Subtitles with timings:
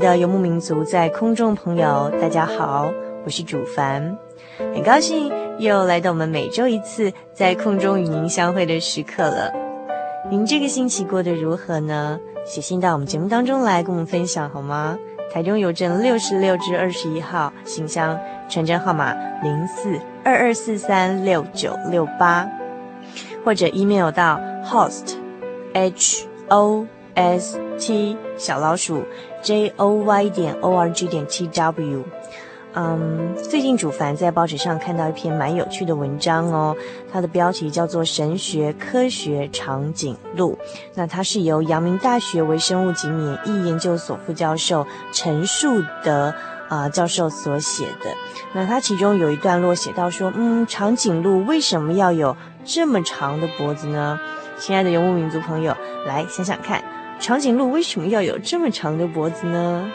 [0.00, 2.90] 的游牧民族，在空中朋友，大家好，
[3.22, 4.16] 我是主凡，
[4.74, 9.52] 很高兴又来到我们每周一次在空中与您相会的时刻了。
[10.30, 12.18] 您这个星期过得如何呢？
[12.46, 14.98] 写信到我们节目当中来跟我们分享好吗？
[15.30, 22.48] 台中邮政六十六至二十一号信箱，传真号码零四二二四三六九六八，
[23.44, 25.14] 或者 email 到 host
[25.74, 29.02] h o s t 小老鼠。
[29.42, 32.04] J o y 点 o r g 点 t w，
[32.74, 36.76] 嗯，最近主凡在报纸上看到一篇蛮有趣的文章哦，
[37.12, 40.52] 它的标题叫做《神学科学长颈鹿》，
[40.94, 46.32] 那它是由阳明大学微生物及免疫研究所副教授陈树德
[46.68, 48.14] 啊、教授所写的。
[48.52, 54.20] 那它其中有一段落写到说，嗯，长颈鹿为什么要有这么长的脖子呢？
[54.58, 55.74] 亲爱的游牧民族朋友，
[56.06, 56.84] 来想想看。
[57.20, 59.90] 长颈鹿为什么要有这么长的脖子呢？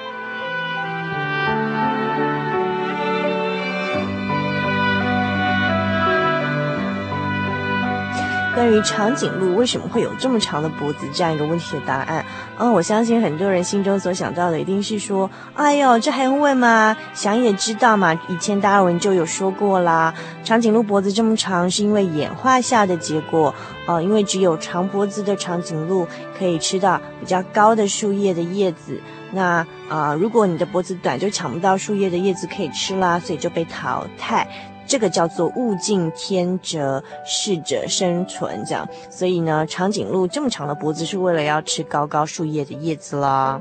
[8.56, 12.26] 关于长颈鹿为什么会有这么长的脖子这样一个问题的答案，
[12.58, 16.96] 嗯，我相信很多人心中所想到的一定是说：“哎呦，这还用问吗？
[17.14, 23.54] 想也知道嘛，以前达尔文就有说过啦，长颈鹿脖子这么长是因为演化下的结果，
[23.88, 26.08] 呃，因为只有长脖子的长颈鹿
[26.40, 28.98] 可以吃到比较高的树叶的叶子，
[29.34, 34.48] 那啊，呃，如果你的脖子短，就抢不到树叶的叶子可以吃啦，所以就被淘汰。”
[34.88, 38.88] 这个叫做物竞天择，适者生存，这样。
[39.10, 43.60] 所以呢，长颈鹿这么长的脖子是为了要吃高高树叶的叶子啦。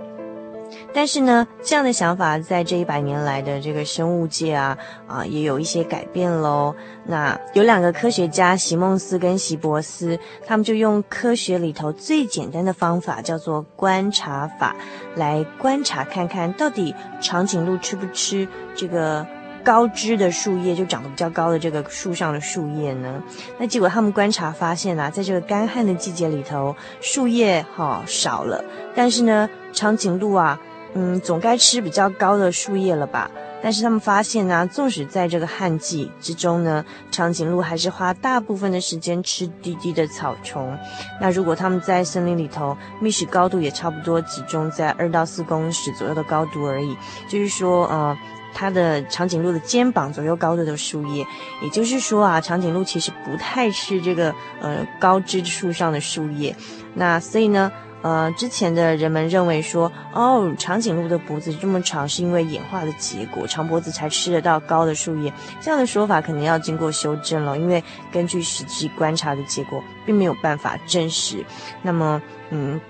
[0.93, 4.77] 但是呢，这样的想法在这一百年来的这个生物界啊
[5.07, 6.75] 啊，也有一些改变喽。
[7.05, 14.75] 那有两个科学家，席梦思跟席伯斯，他们就用科学里头最简单的方法，叫做观察法，
[15.15, 19.25] 来观察看看到底长颈鹿吃不吃这个。
[19.65, 23.23] 高枝的树叶就长得比较高的这个树上的树叶呢，
[23.59, 28.63] 那结果他们观察发现啊，在这个干旱的季节里头，树叶哈、少了，
[28.95, 30.61] 但是呢，长颈鹿啊，
[30.93, 33.31] 嗯，总该吃比较高的树叶了吧？
[33.63, 40.77] 但是他们发现呢、纵使在这个旱季之中呢，长颈鹿还是花大部分的时间吃低低的草丛。
[41.19, 46.95] 那如果他们在森林里头，觅食高度也差不多集中在二到四公尺左右的高度而已，
[47.31, 48.15] 就是说，呃。
[48.55, 51.27] 它的长颈鹿的肩膀左右高度的树叶，
[51.61, 56.55] 也就是说啊，长颈鹿其实不太吃这个呃高枝树上的树叶。
[56.95, 57.71] 那所以呢，
[58.03, 65.33] 呃，之前的人们认为说，哦，长颈鹿的脖子这么长是因为演化的结果，长脖子才吃得到高的树叶。
[65.61, 71.45] 这样的说法可能要经过修正了，因为根据实际观察的结果，并没有办法证实。
[71.83, 72.81] 那么，嗯，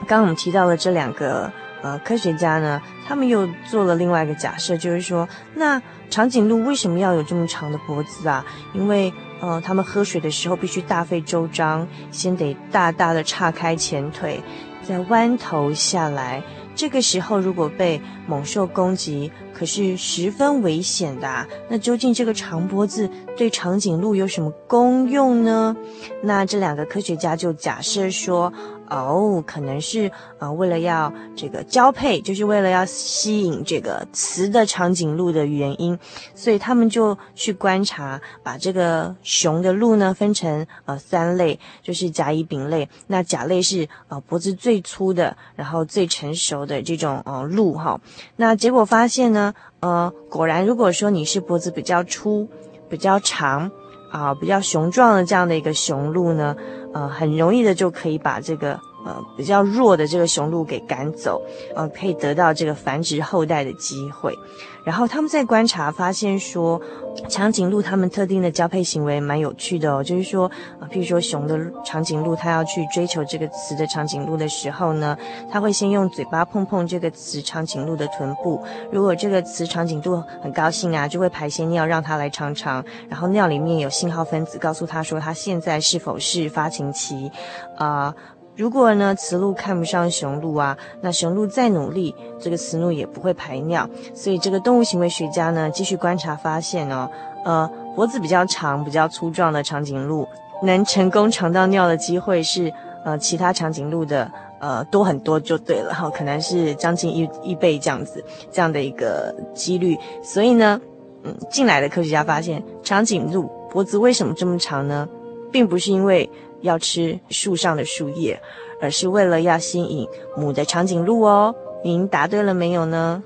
[0.00, 1.50] 刚刚我们提到了这两个。
[1.82, 5.80] 呃，科学家呢，他们又做了另外一个假设，就是说，那
[6.10, 8.44] 长颈鹿为什么要有这么长的脖子啊？
[8.74, 9.10] 因为，
[9.40, 14.42] 呃，他们喝水的时候必须大费周章，先得大大的岔开前腿，
[14.82, 16.42] 再弯头下来。
[16.76, 21.46] 这个时候，如果被猛兽攻击，可是十分危险的啊。
[21.68, 25.74] 那究竟这个长脖子对长颈鹿有什么功用呢？
[26.22, 28.52] 那这两个科学家就假设说。
[28.90, 35.98] 哦，可能是呃，为了要这个交配，就是为了要吸引这个雌的长颈鹿的原因，
[36.34, 42.88] 所以他们就去观察，把这个雄的鹿呢分成呃三类，就是甲乙丙类。
[43.06, 48.00] 那甲类是呃脖子最粗的，然后最成熟的这种呃鹿哈。
[48.36, 52.48] 那结果发现呢，呃，果然如果说你是脖子比较粗、
[52.88, 53.70] 比较长
[54.10, 56.56] 啊、比较雄壮的这样的一个雄鹿呢。
[56.92, 61.40] 呃，很容易的就可以把这个呃比较弱的这个雄鹿给赶走，
[61.74, 64.34] 呃，可以得到这个繁殖后代的机会。
[64.82, 66.80] 然后他们在观察发现说，
[67.28, 70.50] 长颈鹿它们特定的交配行为蛮有趣的哦，就是说
[70.80, 75.14] 啊，譬如说雄的长颈鹿，它要去追求这个雌的长颈鹿的时候呢，
[75.52, 78.58] 它会先用嘴巴碰碰这个雌长颈鹿的臀部。
[78.90, 87.30] 如果这个雌长颈鹿很高兴啊，就会排些尿让它来尝尝，然后尿里面有信号分子告诉它说它现在是否是发情期，
[87.76, 88.14] 啊、
[88.56, 93.88] 如果呢，雌鹿看不上雄鹿啊，那雄鹿再努力，这个雌鹿也不会排尿。
[94.12, 97.08] 所以这个动物行为学家呢，继续观察发现哦，
[97.44, 100.28] 呃，脖子比较长、比较粗壮的长颈鹿，
[100.62, 102.70] 能成功尝到尿的机会是
[103.02, 104.30] 呃其他长颈鹿的
[104.60, 109.96] 呃多很多就对了哈，可能是将近一一倍这样子这样的一个几率。
[110.22, 110.78] 所以呢，
[111.22, 115.08] 嗯，进来的科学家发现，长颈鹿脖子为什么这么长呢？
[115.50, 116.28] 并不是因为。
[116.60, 118.40] 要吃树上的树叶，
[118.80, 121.54] 而是为了要吸引母的长颈鹿哦。
[121.82, 123.22] 您答对了没有呢？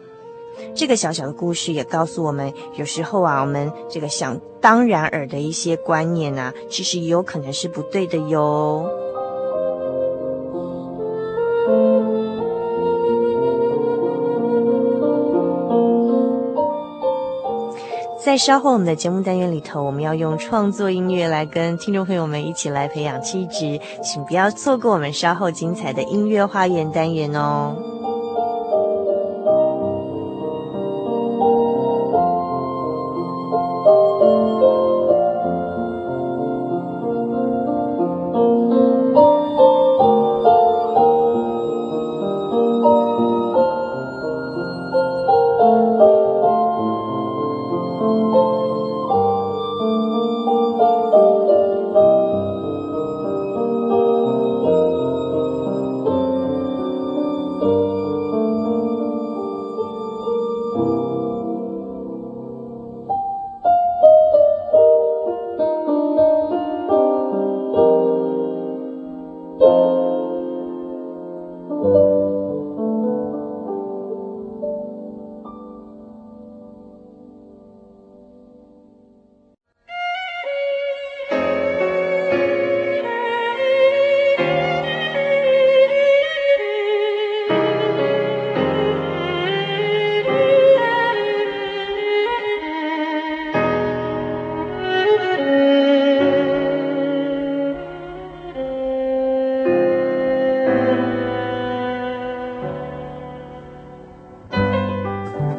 [0.75, 8.89] 这个小小的故事也告诉我们，有时候啊，我们这个想当然耳的一些观念啊，其实也有可能是不对的哟。
[18.25, 27.77] 在稍后我们的节目单元里头，我们要用创作音乐来跟听众朋友们一起来培养气质，请不要错过我们稍后精彩的音乐花园单元哦。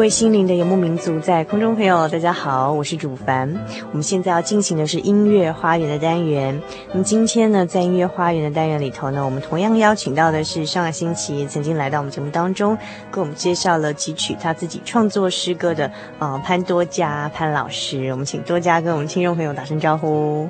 [0.00, 3.54] 各位心灵的游牧民族，在空中朋友，大家好，我是主凡。
[3.90, 6.58] 我们现在要进行的是音乐花园的单元。
[6.90, 12.78] 那么今天呢，在音乐花园的单元里头呢，我们同样邀请到的是上个星期曾经来到我们节目当中，
[13.12, 18.08] 给我们介绍了几曲他自己创作诗歌的呃潘多佳潘老师。
[18.08, 20.48] 我们请多佳跟我们听众朋友打声招呼。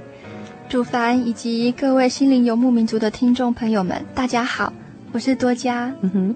[0.68, 4.72] 主凡以及各位心灵游牧民族的听众朋友们，大家好。
[5.12, 6.34] 我是多佳，嗯哼，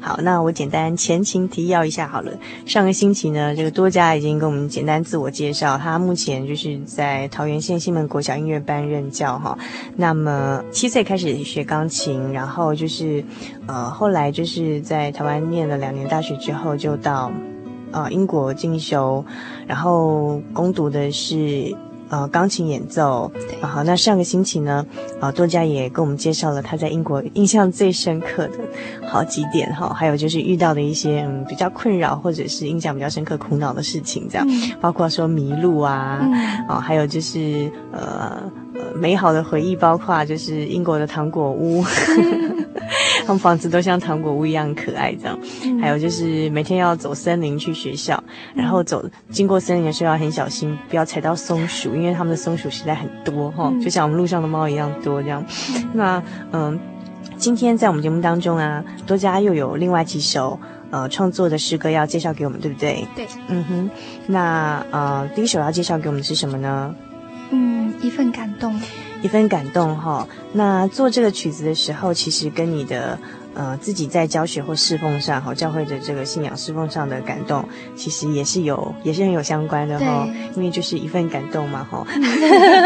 [0.00, 2.30] 好，那我简单前情提要一下好了。
[2.64, 9.58] 上个星期呢，这个多佳已经跟我们简单自我介绍，他目前就是在桃园县西门国小音乐班任教哈。
[9.96, 13.24] 那么七岁开始学钢琴，然后就是
[13.66, 17.32] 呃后来就是在台湾念了两年大学之后，就到
[17.90, 19.24] 呃英国进修，
[19.66, 21.76] 然后攻读的是。
[22.12, 23.32] 呃钢琴演奏。
[23.34, 23.60] 对。
[23.62, 24.86] 好、啊，那上个星期呢，
[25.18, 28.58] 啊，多佳也跟我们介绍了他在英国印象最深刻的
[29.08, 36.34] 好几点哈，还有就是遇到的一些嗯比较困扰或者是印象比较深刻苦恼的事情，这样，嗯、包括说迷路啊，嗯、
[36.68, 38.42] 啊，还有就是呃
[38.74, 41.82] 呃美好的回忆，包括就是英国的糖果屋。
[43.24, 45.38] 他们房子都像糖果屋一样可爱，这样。
[45.64, 48.22] 嗯、还有就是每天要走森林去学校，
[48.54, 55.44] 然后走经过森林的时候要很小心，不要踩到松鼠，因为他们的松鼠实在很多哈，嗯、就像我们路上的猫一样多这样。
[55.74, 56.78] 嗯那嗯，
[57.36, 60.58] 今天在我们节目当中啊，多加又有另外几首
[60.90, 63.06] 呃创作的诗歌要介绍给我们，对不对？
[63.14, 63.26] 对。
[63.48, 63.90] 嗯哼。
[64.26, 66.94] 那呃，第一首要介绍给我们的是什么呢？
[67.50, 68.80] 嗯，一份感动。
[69.22, 73.18] 一份感动哈，那做这个曲子的时候，其实跟你的。
[73.54, 77.62] 呃，自己在教学或侍奉上，哈，教会的这个信仰侍奉上的感动，
[77.94, 82.06] 其实也是有，也是很有相关的哈，对因为就是一份感动嘛，哈。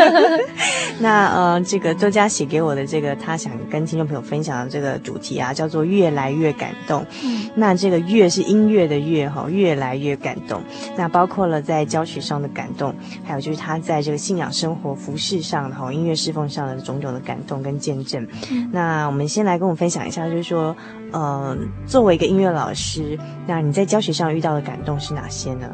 [0.99, 7.05] 那呃，这个周佳写给我的这个，他想跟听众朋友分享的这个主题啊，叫做越来越感动。
[7.23, 7.49] 嗯。
[7.55, 10.61] 那这个越是音乐的越哈，越来越感动。
[10.97, 12.95] 那包括了在教学上的感动，
[13.25, 18.27] 还有就是他在这个信仰生活服饰上的哈，音乐侍奉上的种种的感动跟见证。
[18.51, 18.69] 嗯。
[18.73, 20.56] 那我们先来跟我分享一下，就是说。
[20.57, 20.77] 说，
[21.13, 25.71] 呃，作为一个音乐老师，那你在教学上遇到的感动是哪些呢？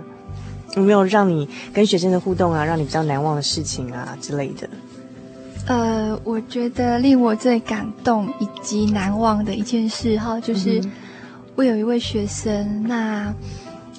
[0.75, 4.69] 有没有让你跟学生的互动啊，让你比较难忘的事情啊之类的？
[5.69, 10.83] 呃，我觉得令我最感动以及难忘的一件事哈，就是
[11.55, 13.33] 我有一位学生，那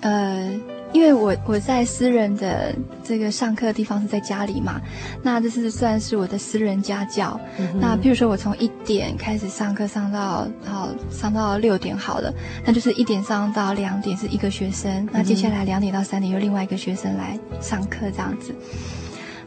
[0.01, 0.51] 呃。
[0.93, 2.73] 因为我我在私人的
[3.03, 4.79] 这个上课的地方是在家里嘛，
[5.23, 7.39] 那这是算是我的私人家教。
[7.57, 12.31] 嗯、那譬如说我从一点开始上课，上到好上到六点好了，
[12.63, 18.53] 那就是一点上到两点是一个学生，嗯、那接下来两点到三点又另外一个学生来上课这样子。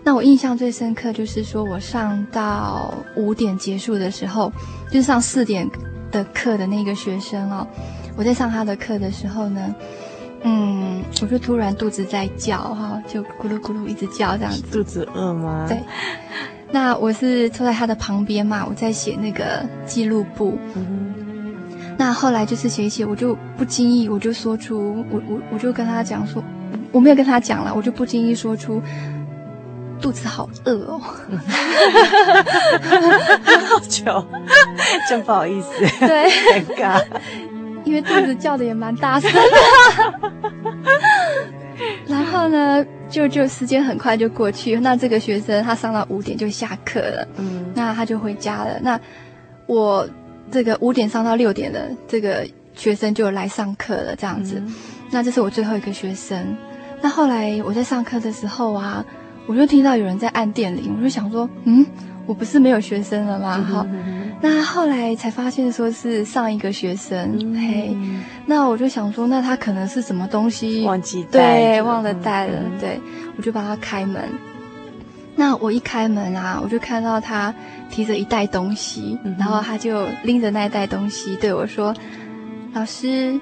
[0.02, 4.52] 那我印象最深刻就是说我上到五点结束的时候，
[4.90, 5.68] 就是上四点
[6.10, 7.66] 的课的那个学生哦，
[8.16, 9.74] 我在上他的课的时候呢。
[10.42, 14.62] 嗯，我就突然肚子在叫哈，就咕噜咕噜一直叫这样子。
[14.70, 15.66] 肚子饿吗？
[15.68, 15.78] 对。
[16.70, 20.58] 那我是坐在他的旁边嘛，我在写那个记录簿。
[20.74, 21.14] 嗯。
[21.98, 26.42] 那后来就是写一写，我就不经意我就说出，我我我就跟他讲说，
[26.92, 28.82] 我没有跟他讲了，我就不经意说出，
[30.00, 31.00] 肚子好饿哦。
[33.68, 34.26] 好久，
[35.08, 35.68] 真不好意思。
[36.06, 36.30] 对。
[36.30, 37.02] 尴尬。
[37.86, 39.40] 因为肚子叫的也蛮大声的，
[42.08, 44.76] 然后呢，就就时间很快就过去。
[44.80, 48.78] 那这个学生他上到五点就下课了，嗯，那他就回家了。
[48.82, 49.00] 那
[49.66, 50.06] 我
[50.50, 54.60] 这个五点上到六点的这个学生就来上课了，这样子。
[54.66, 54.74] 嗯、
[55.10, 56.56] 那这是我最后一个学生。
[57.00, 59.04] 那后来我在上课的时候啊，
[59.46, 61.86] 我就听到有人在按电铃，我就想说，嗯，
[62.26, 63.58] 我不是没有学生了吗？
[63.58, 63.86] 哈。
[64.40, 67.96] 那后来才发现，说是上一个学生，嗯、嘿，
[68.44, 73.00] 那我就想说，那他可能是什么东西忘记带，对，忘了带了，嗯、对，
[73.36, 74.22] 我就帮他开门。
[75.34, 77.54] 那我一开门啊，我就看到他
[77.90, 81.94] 提着一袋东西，嗯、然后他就拎着那袋东西对我说
[82.74, 83.40] ：“老师。”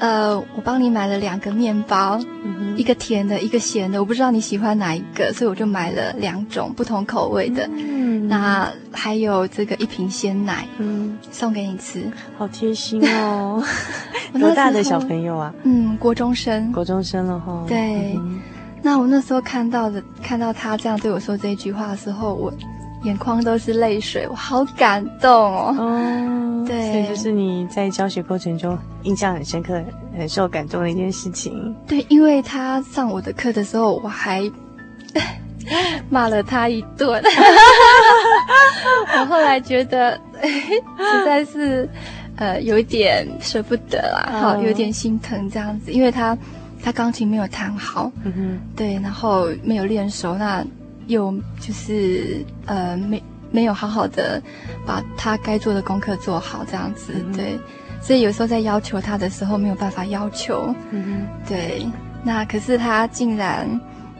[0.00, 7.68] 呃，我帮你买了两个面包，嗯、一个甜的，一个咸的，我不知道你喜欢哪一个，所以我就买了两种不同口味的。
[7.72, 12.02] 嗯，那还有这个一瓶鲜奶，嗯，送给你吃，
[12.38, 13.62] 好贴心哦。
[14.40, 15.54] 多大的小朋友啊？
[15.64, 16.72] 嗯，国中生。
[16.72, 17.64] 国中生了哈。
[17.68, 18.40] 对，嗯、
[18.82, 22.50] 那我那时候看到的，看到他这样对我说这一句话的时候，我。
[23.02, 25.74] 眼眶都是泪水，我好感动哦！
[25.78, 29.82] 哦， 对，所以就是你在教学过程中印象很深刻、
[30.16, 31.74] 很受感动的一件事情。
[31.86, 34.42] 对，因为他上我的课的时候，我还
[36.10, 37.22] 骂了他一顿。
[39.18, 41.88] 我后来觉得实在是
[42.36, 46.36] 呃有一点舍不得啦，好、哦、有点心疼这样子，因为他
[46.82, 50.62] 他钢琴没有弹好，嗯哼，对，然后没有练熟那。
[51.06, 54.40] 又就是呃没没有好好的
[54.86, 57.58] 把他该做的功课做好这样子，嗯、对，
[58.00, 61.84] 所以有时候在要求他的时候没有办法要求，嗯，对，
[62.22, 63.68] 那可是他竟然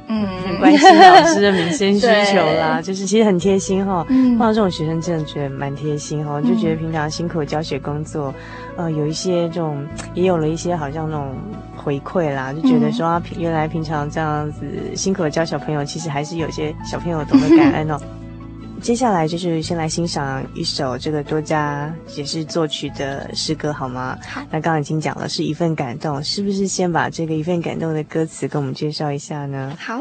[0.09, 8.35] 嗯很关心老师的民生需求啦， 就是其实很贴心哈，碰到这种学生真的觉得蛮贴心哈，嗯、就觉得平常辛苦教学工作，
[8.77, 11.37] 呃有一些这种也有了一些好像那种。
[11.81, 17.99] 回馈啦，就觉得说啊，原来平常这样子辛苦的教小朋友，其实还是有些小朋友懂得感恩哦。
[18.81, 24.19] 接下来就是先来欣赏一首这个多加也是作曲的诗歌，好吗？
[24.27, 24.41] 好。
[24.51, 29.77] 那刚刚已经讲了是一份感动，是不是先把这个一份感动的歌词跟我们介绍一下呢？
[29.79, 30.01] 好。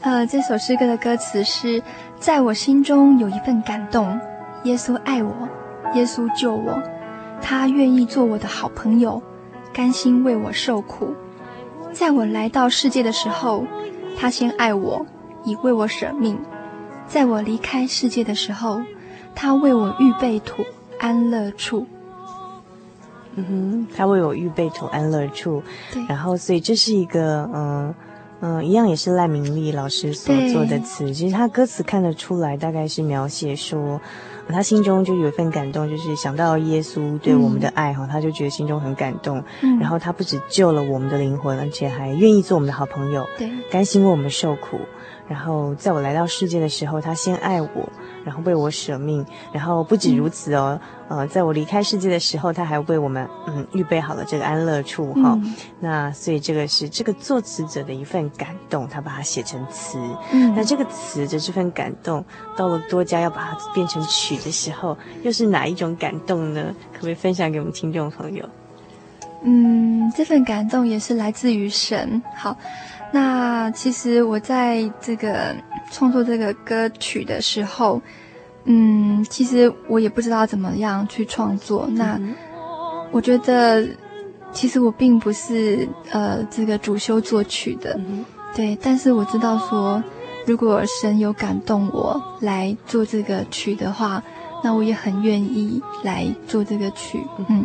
[0.00, 1.82] 呃，这首诗歌的歌词是：
[2.18, 4.18] 在我心中有一份感动，
[4.64, 5.32] 耶稣爱我，
[5.94, 6.82] 耶稣救我，
[7.40, 9.22] 他愿意做我的好朋友，
[9.76, 11.14] 甘心为我受苦。
[11.92, 13.66] 在我来到世界的时候，
[14.18, 15.04] 他先爱我，
[15.44, 16.34] 以为我舍命；
[17.06, 18.80] 在我离开世界的时候，
[19.34, 20.64] 他为我预备土
[20.98, 21.86] 安乐处。
[23.34, 25.62] 嗯哼，他为我预备土安乐处。
[25.92, 27.94] 对，然后，所以这是一个，嗯
[28.40, 31.12] 嗯，一样也是赖明丽老师所做的词。
[31.12, 34.00] 其实他歌词看得出来，大概是描写说，
[34.54, 39.42] 他心中就有一份感动，就是想到耶稣对我们的爱哈、嗯，他就觉得心中很感动。
[39.62, 44.78] 嗯，然后他不止救了我们的灵魂，而且还愿意做我们的好朋友，对，甘心为我们受苦。
[45.28, 47.68] 然后在我来到世界的时候，他先爱我。
[48.26, 55.54] 然后为我舍命，然后不止如此哦，嗯、呃，在我离开世界的时候，他还为我们嗯预备好了这个安乐处哈、哦嗯。
[55.78, 59.96] 那所以这个是这个作词者的一份感动，他把它写成词。
[60.32, 62.24] 嗯，那这个词的这份感动，
[62.56, 66.74] 到了多加要把它变成曲的时候，又是哪一种感动呢？
[66.92, 68.44] 可不可以分享给我们听众朋友？
[69.42, 72.20] 嗯，这份感动也是来自于神。
[72.34, 72.56] 好，
[73.16, 75.54] 那其实我在这个。
[75.92, 78.02] 创作这个歌曲的时候，
[78.64, 81.86] 嗯，其实我也不知道怎么样去创作。
[81.92, 82.20] 那
[83.12, 83.86] 我觉得，
[84.52, 87.96] 其实我并不是呃这个主修作曲的，
[88.56, 88.76] 对。
[88.82, 90.02] 但是我知道说，
[90.44, 94.20] 如果神有感动我来做这个曲的话，
[94.64, 97.20] 那我也很愿意来做这个曲。
[97.48, 97.64] 嗯，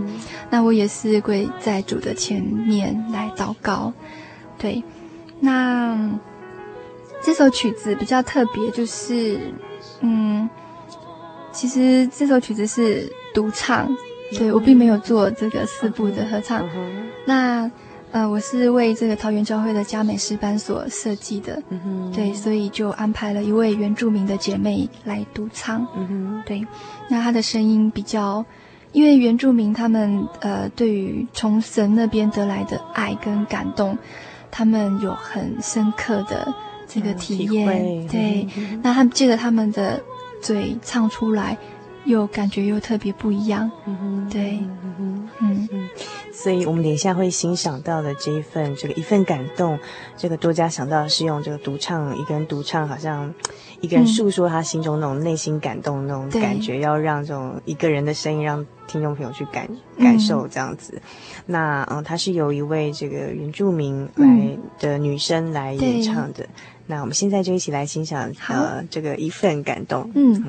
[0.51, 3.91] 那我也是会在主的前面来祷告。
[4.59, 4.83] 对，
[5.41, 6.09] 那。
[7.23, 9.39] 这首曲子比较特别，就是，
[9.99, 10.49] 嗯，
[11.51, 13.87] 其实这首曲子是独唱，
[14.35, 16.67] 对，我并没有做这个四部的合唱。
[17.27, 17.69] 那，
[18.09, 21.61] 呃，我是为这个桃园教会的佳美诗班所设计的，
[22.11, 25.85] 对，所以就安排了一位原住民的姐妹来独唱。
[26.47, 26.65] 对，
[27.07, 28.43] 那她的声音比较，
[28.93, 33.95] 因为原住民他们呃，对于从神那边得来的爱跟感动，
[34.51, 36.53] 他们有很深刻的。
[36.93, 40.03] 这个体验，嗯、对、嗯，那他们借着他们的
[40.41, 41.57] 嘴唱出来，
[42.03, 44.59] 又感觉又特别不一样，嗯、对，
[45.39, 45.69] 嗯，
[46.41, 49.77] 所以我们等一下会欣赏到的这一份，这个一份感动，
[50.17, 53.31] 这个多加想到是用这个独唱，一个人独唱，好像
[53.79, 60.93] 一个人诉说他心中那种内心感动那种感觉，要让这种一个人的声音让听众朋友去感感受这样子。
[60.95, 61.01] 嗯、
[61.45, 66.47] 那嗯，他是由一位这个原住民来的女生来演唱的。
[66.87, 70.11] 那我们现在就一起来欣赏，呃，这个一份感动。
[70.15, 70.43] 嗯。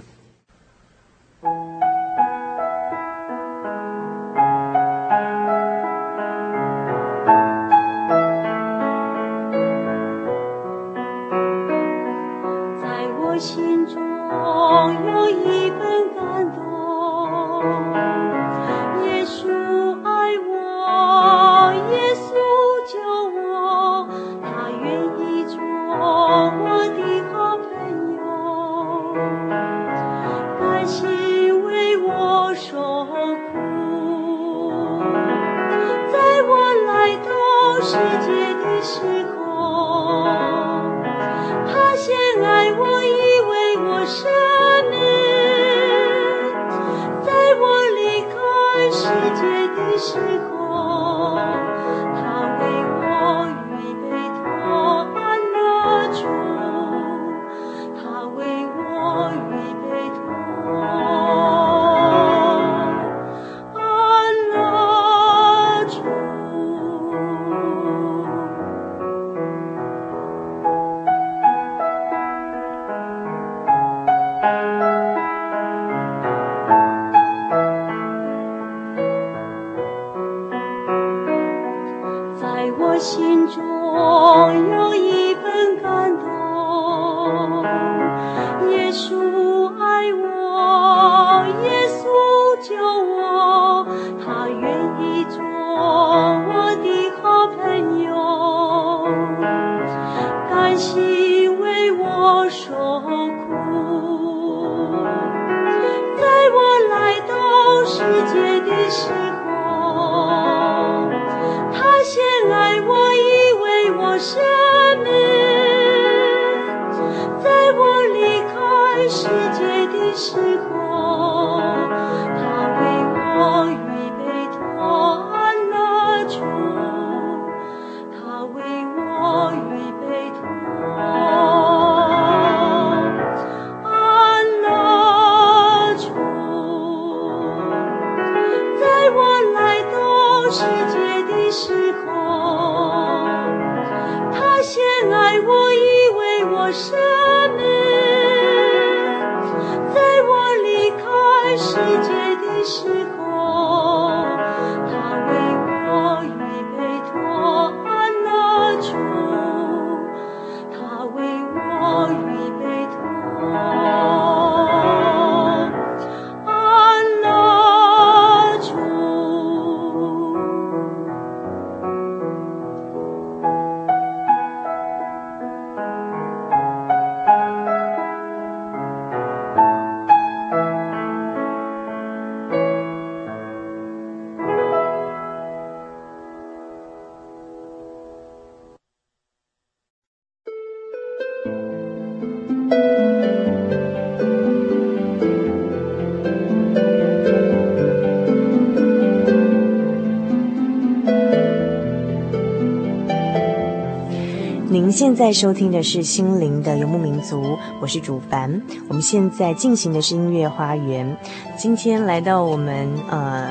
[204.92, 207.42] 现在收听的是《心灵的游牧民族》，
[207.80, 208.60] 我是主凡。
[208.88, 211.16] 我们现在进行的是音乐花园，
[211.56, 213.50] 今天来到我们呃。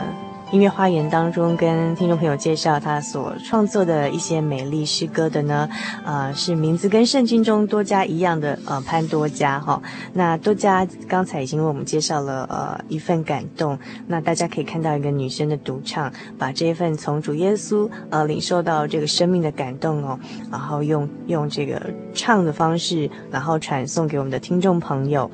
[0.52, 5.70] 音乐花园当中，跟听众朋友介绍他所创作的一些美丽诗歌的呢，
[6.04, 9.82] 呃，是名字跟圣经中多加一样的，呃，潘多加哈。
[10.12, 13.80] 那多加刚才已经为我们介绍了，呃，一份感动。
[14.08, 20.20] 那大家可以看到一个女生的独唱，把这一份从主耶稣呃领受到这个生命的感动哦，
[20.52, 21.82] 然后用用这个
[22.14, 25.32] 唱的方式，然后传送给我们的听众朋友。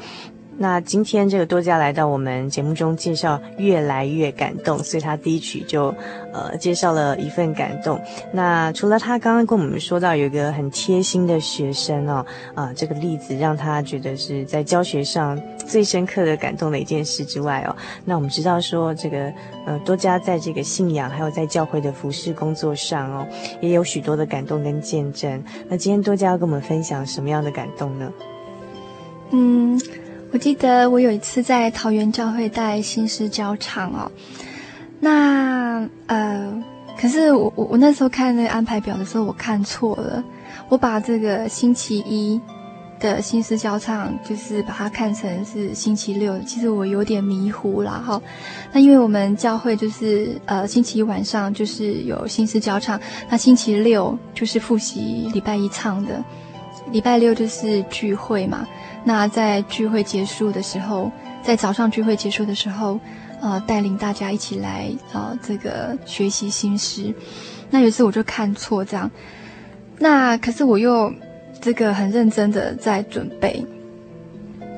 [0.59, 5.93] 那今天这个多加来到我们节目中介绍越来越感动，所以他第一曲就
[6.33, 8.01] 呃介绍了一份感动。
[8.31, 19.31] 那除了他刚刚跟我们说到有一个很贴心的学生哦，啊、这个例子让他觉得是在教学上最深刻的感动的一件事之外哦，那我们知道说这个
[19.67, 23.27] 呃多加在这个信仰还有在教会的服事工作上哦，
[23.61, 25.43] 也有许多的感动跟见证。
[25.69, 28.11] 那今天多加要跟我们分享什么样的感动呢？
[29.29, 29.79] 嗯。
[30.29, 34.11] 我记得我有一次在桃园教会带新诗教唱哦，
[34.99, 36.63] 那呃，
[36.99, 40.23] 可是我我我那时候看那个安排表的时候，我看错了，
[40.67, 42.39] 我把这个星期一
[42.99, 48.21] 的新诗教唱就是把它看成是星期六，其实我有点迷糊了哈。
[48.73, 56.21] 那因为我们教会就是呃星期一晚上就是有新诗教唱，那星期六就是复习礼拜一唱的，
[56.91, 58.67] 礼拜六就是聚会嘛。
[59.03, 62.99] 那在聚会结束的时候，在早上聚会结束的时候，
[63.41, 67.13] 呃，带领大家一起来啊、呃，这个学习新诗。
[67.69, 69.09] 那有一次我就看错这样，
[69.97, 71.13] 那可是我又
[71.61, 73.65] 这个很认真的在准备。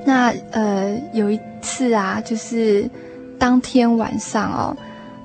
[0.06, 2.90] 那呃，有一次啊，就是
[3.38, 4.78] 当天晚上哦，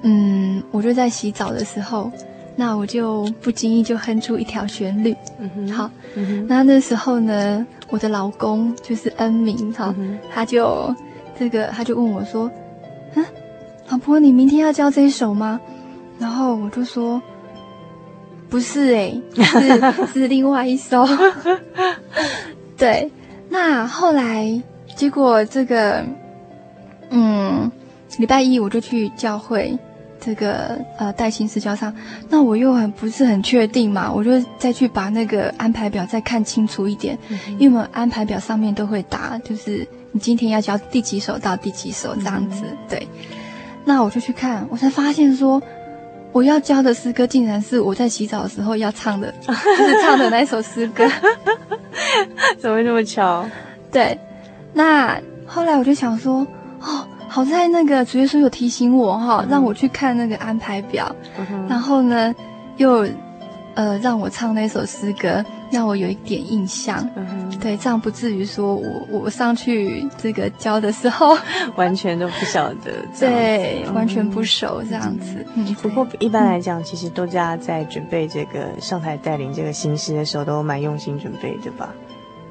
[0.02, 2.10] 嗯，我就在洗澡的时候。
[2.56, 5.14] 那我就不经意就哼出一条旋律，
[5.72, 10.94] 好，嗯，那那时候呢，我的老公就是恩明，哈，嗯，他就
[11.36, 12.48] 这个他就问我说，
[13.14, 13.24] 嗯，
[13.88, 15.60] 老婆，你明天要教这一首吗？
[16.18, 17.20] 然后我就说，
[18.48, 21.04] 不是诶，是 是另外一首，
[22.78, 23.10] 对，
[23.48, 24.62] 那后来
[24.94, 26.04] 结果这个，
[27.10, 27.68] 嗯，
[28.18, 29.76] 礼拜一我就去教会。
[30.24, 31.94] 这个呃带薪私教上，
[32.30, 43.08] 那我又很不是很确定嘛，我就再去把那个安排表再看清楚一点，嗯、因为我们安排表上面都会打，就是你今天要教第几首到第几首这样子，嗯、对。
[43.84, 45.60] 那我就去看，我才发现说，
[46.32, 51.06] 我要教的诗歌竟然是我在洗澡的时候要唱的， 就是唱的那首诗歌，
[52.58, 53.44] 怎么会那么巧？
[53.92, 54.18] 对。
[54.72, 56.46] 那后来我就想说，
[56.80, 57.06] 哦。
[57.28, 62.34] 好在那个主耶稣有提醒我哈，嗯、让我去看那个安排表，嗯、然后呢，
[62.76, 63.06] 又
[63.74, 67.08] 呃让我唱那首诗歌，让我有一点印象。
[67.16, 71.36] 嗯、对，这样不至于说我我上去这个教的时候
[71.74, 75.44] 完全都不晓得， 对，嗯、完全不熟这样子。
[75.54, 81.88] 嗯，不过一般来讲，其实多家在准备这个上台带领这个新诗的时候，都蛮用心准备的吧？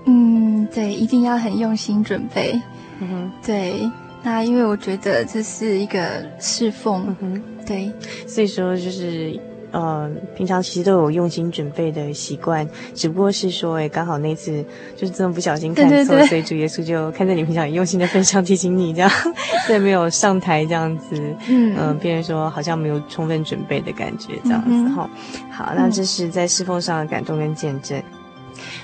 [0.06, 2.60] 嗯，对，一定要很用心准备。
[3.00, 3.90] 嗯哼，对。
[4.24, 7.92] 那因为我觉得这是一个侍奉，嗯哼，对，
[8.26, 9.38] 所以说就是，
[9.72, 14.64] 呃，平常其实都有用心准备的习惯，只不过是说，哎，刚好那次
[14.96, 16.06] 就是这么不小心看错，对。
[16.06, 19.12] 对对，所以主耶稣就看在你平常用心的份上提醒你这样，
[19.68, 25.10] 所以没有上台这样子，嗯，呃，变成说好像没有充分准备的感觉这样子哈。
[25.14, 28.02] 嗯、好，那这是在侍奉上的感动跟见证。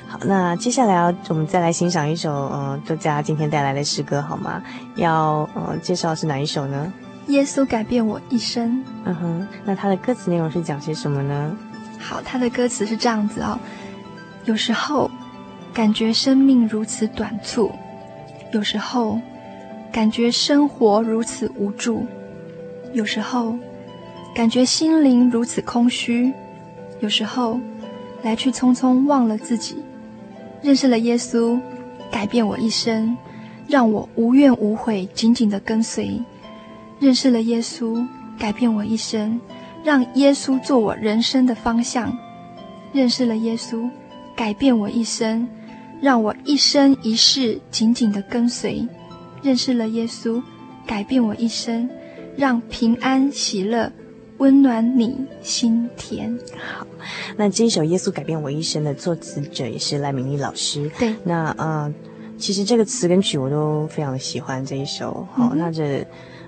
[0.10, 4.60] 好，那接下来要我们再来欣赏一首呃，作家今天带来的诗歌好吗？
[4.96, 6.92] 要呃介绍是哪一首呢？
[7.28, 8.84] 耶稣改变我一生。
[9.06, 11.56] 嗯哼，那它的歌词内容是讲些什么呢？
[12.00, 13.60] 好，它的歌词是这样子哦。
[14.46, 15.12] 有时候
[15.72, 17.72] 感觉生命如此短促，
[18.52, 19.20] 有时候
[19.92, 22.04] 感觉生活如此无助，
[22.94, 23.56] 有时候
[24.34, 26.34] 感觉心灵如此空虚，
[27.00, 27.60] 有时候
[28.24, 29.84] 来去匆匆忘了自己。
[30.62, 31.60] 认识了耶稣，
[32.12, 33.16] 改变我一生，
[33.68, 36.22] 让我无怨无悔，紧紧地跟随。
[37.00, 38.06] 认识了耶稣，
[38.38, 39.40] 改变我一生，
[39.84, 42.16] 让耶稣做我人生的方向。
[42.92, 43.90] 认识了耶稣，
[44.36, 45.48] 改变我一生，
[46.02, 48.86] 让我一生一世紧紧地跟随。
[49.42, 50.42] 认识了耶稣，
[50.86, 51.90] 改变我一生，
[52.36, 53.90] 让平安喜乐。
[54.40, 56.38] 温暖你心田。
[56.58, 56.86] 好，
[57.38, 60.90] 那这一首《耶稣改变我一生》的作词者也是赖明丽老师。
[60.98, 61.94] 对，那呃，
[62.38, 65.28] 其实这个词跟曲我都非常的喜欢这一首。
[65.34, 66.06] 好，嗯、那这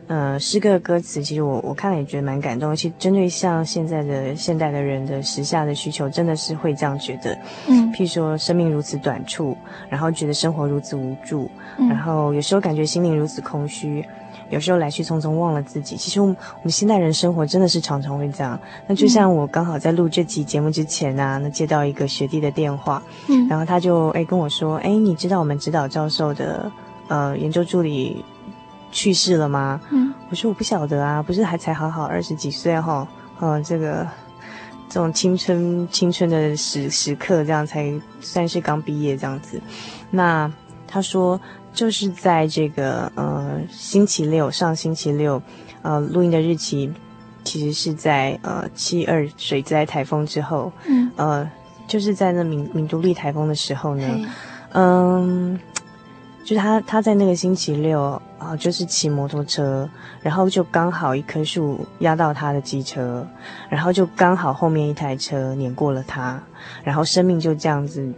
[0.08, 2.76] 呃，诗歌的歌词，其实我我看了也觉得蛮感动。
[2.76, 7.38] 其实针对像现在的现代的人的时下的需求，真的是会这样觉得。
[7.68, 9.56] 嗯，譬如说生命如此短促，
[9.90, 14.04] 然后觉得生活如此无助，嗯、然后有时候感觉心灵如此空虚，
[14.52, 15.96] 有时候来去匆匆忘了自己。
[15.98, 18.60] 其实我们我们现代人生活真的是常常会这样。
[18.88, 26.72] 那就像我刚好在录这期节目之前啊，那接到一个学弟的电话，嗯，然后他就哎跟我说，哎，你知道我们指导教授的
[27.08, 28.24] 呃研究助理
[28.92, 29.82] 去世了吗？
[29.90, 33.08] 嗯，我说我不晓得啊，不是还才好好二十几岁哈，
[33.40, 34.06] 呃，这个
[34.90, 39.62] 这种青春青春的时时刻，这样才算是刚毕业这样子。
[40.10, 40.52] 那
[40.86, 41.40] 他说
[41.74, 45.42] 就是在这个呃星期六上星期六，
[45.82, 46.92] 呃录音的日期
[47.44, 51.52] 其实是在呃七二水灾台风之后，嗯，呃
[51.88, 54.06] 就是在那敏敏都力台风的时候呢，
[54.74, 55.60] 嗯。
[56.44, 59.88] 就是他，他在那个星期六啊，就是骑摩托车，
[60.24, 63.26] 然后就刚好一棵树压到他的机车，
[63.70, 66.42] 然后就刚好后面一台车碾过了他，
[66.84, 68.12] 然后生命就这样子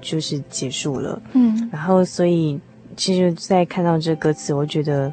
[0.00, 1.22] 就是结束了。
[1.32, 2.60] 嗯，然后所以
[2.96, 5.12] 其实，在看到这歌词，我觉得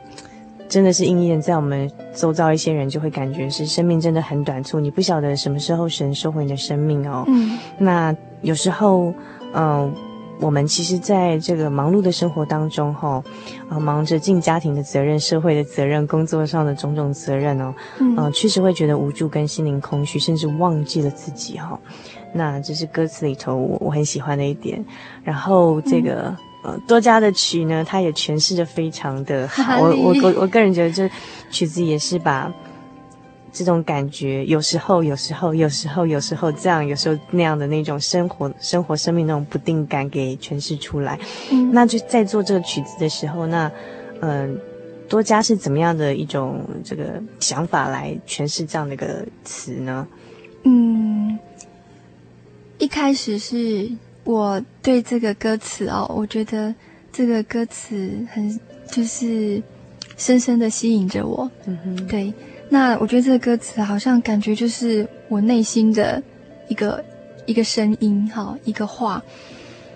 [0.67, 7.23] 真的是应验在我们周遭一些人就会感觉是生命真的很短促，你不晓得什么时候神收回你的生命哦。
[7.27, 9.13] 嗯，那有时候，
[9.53, 9.91] 嗯、呃。
[10.39, 13.23] 我们其实，在这个忙碌的生活当中，哈，
[13.69, 21.79] 啊，忙着尽家庭的责任、社会的责任、工作上的种种责任哦，嗯，呃，确实会觉得无助跟心灵空虚，甚至忘记了自己，哈。
[22.33, 24.85] 那这是歌词里头我我很喜欢的一点。
[25.23, 29.79] 然后这个、嗯、呃多加的曲呢，它也诠释的非常的好。
[29.79, 31.09] 我我我我个人觉得，这
[31.51, 32.51] 曲子也是把。
[33.49, 41.17] 这种感觉，有时候，有时候，有时候，有时候这样，有时候那样的那种生活、生活、生命那种不定感给诠释出来。
[41.49, 43.71] 嗯，那就在做这个曲子的时候，那，
[44.19, 50.07] 嗯、呃，多加是怎么样的一种这个想法来诠释这样的一个词呢？
[50.63, 51.39] 嗯，
[52.77, 53.89] 一开始是
[54.27, 56.75] 我对这个歌词哦，我觉得
[57.13, 58.59] 这个歌词很
[58.91, 59.63] 就是
[60.17, 61.49] 深深的吸引着我。
[61.65, 62.33] 嗯哼，对。
[62.69, 66.21] 那我觉得这个歌词好像感觉就是我内心的
[66.67, 67.01] 一个
[67.45, 69.23] 一个声音哈，一个话。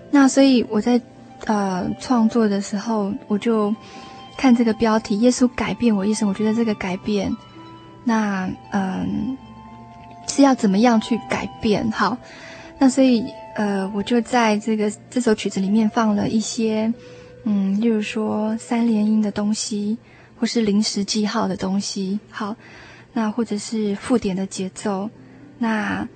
[0.09, 1.01] 那所以我在
[1.47, 3.75] 呃创作的时候，我就
[4.37, 7.35] 看这个标题“耶稣改变我一生”，我觉得这个改变，
[8.05, 9.37] 那嗯
[10.29, 11.91] 是要怎么样去改变？
[11.91, 12.17] 好，
[12.79, 16.93] 那所以呃我就在这个这首曲子里面放了一些
[17.43, 19.97] 嗯，例如说三连音的东西。
[20.41, 22.55] 或是临时记号的东西，好，
[23.13, 25.07] 那或者是附点的节奏，
[25.59, 26.09] 那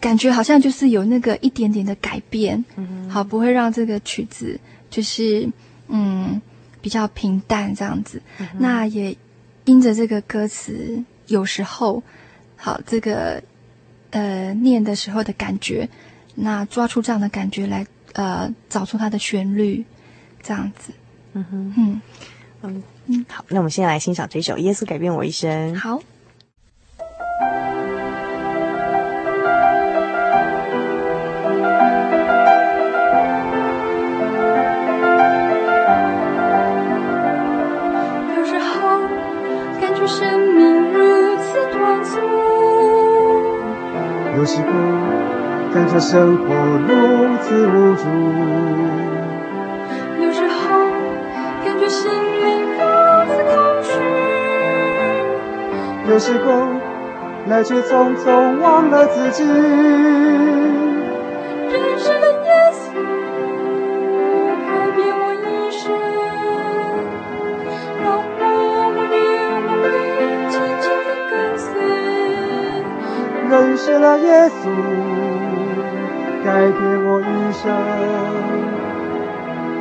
[0.00, 5.46] 感觉好像就是有那个一点点的改变，嗯，好，不会让这个曲子就是
[5.88, 6.40] 嗯
[6.80, 8.22] 比较平淡这样子。
[8.38, 9.14] 嗯、那也
[9.66, 12.02] 因着这个歌词，有时候
[12.56, 13.42] 好这个
[14.12, 15.86] 呃念的时候的感觉，
[16.40, 19.84] 那抓出这样的感觉来，呃，找出它的旋律，
[20.42, 20.92] 这样子。
[21.32, 22.02] 嗯哼，嗯
[22.62, 22.82] 嗯。
[23.06, 25.74] 嗯，好，那我们现在来欣赏这首《耶稣改变我一生》。
[25.78, 26.00] 好。
[38.36, 39.00] 有时候
[39.80, 42.20] 感觉生命如此短促，
[44.36, 44.68] 有时候
[45.72, 46.54] 感觉生活
[46.88, 48.02] 如此无助，
[50.22, 50.56] 有时候
[51.64, 52.18] 感觉心灵。
[56.10, 56.68] 有时候，
[57.48, 59.44] 来去匆匆，忘了自己。
[59.44, 59.52] 认
[61.98, 62.86] 识了耶稣，
[64.64, 65.92] 改变我一生，
[68.02, 68.06] 让
[68.40, 68.42] 我
[69.10, 69.12] 连
[69.66, 69.86] 我背，
[70.48, 71.68] 紧紧地跟随。
[73.50, 74.60] 认识了耶稣，
[76.48, 77.68] 改变我一生，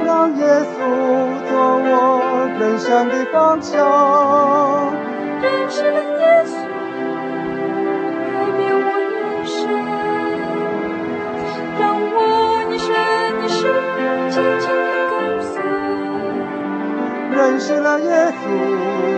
[0.03, 0.75] 让耶稣
[1.47, 1.49] 做
[1.79, 1.89] 我
[2.59, 3.71] 人生的方向。
[5.41, 6.51] 认识了耶稣，
[8.33, 9.57] 改变我一生，
[11.79, 12.15] 让我
[12.69, 12.85] 一生
[13.39, 13.59] 一世
[14.29, 14.67] 紧紧
[15.09, 15.55] 跟随。
[17.31, 18.11] 认识了耶
[18.43, 19.16] 稣。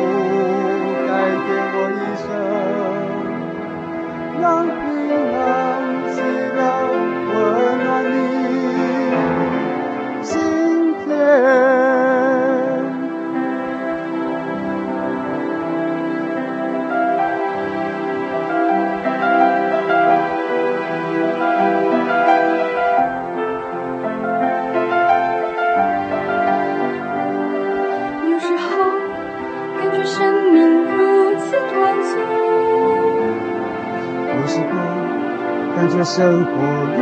[36.10, 36.50] 生活
[36.98, 37.00] 如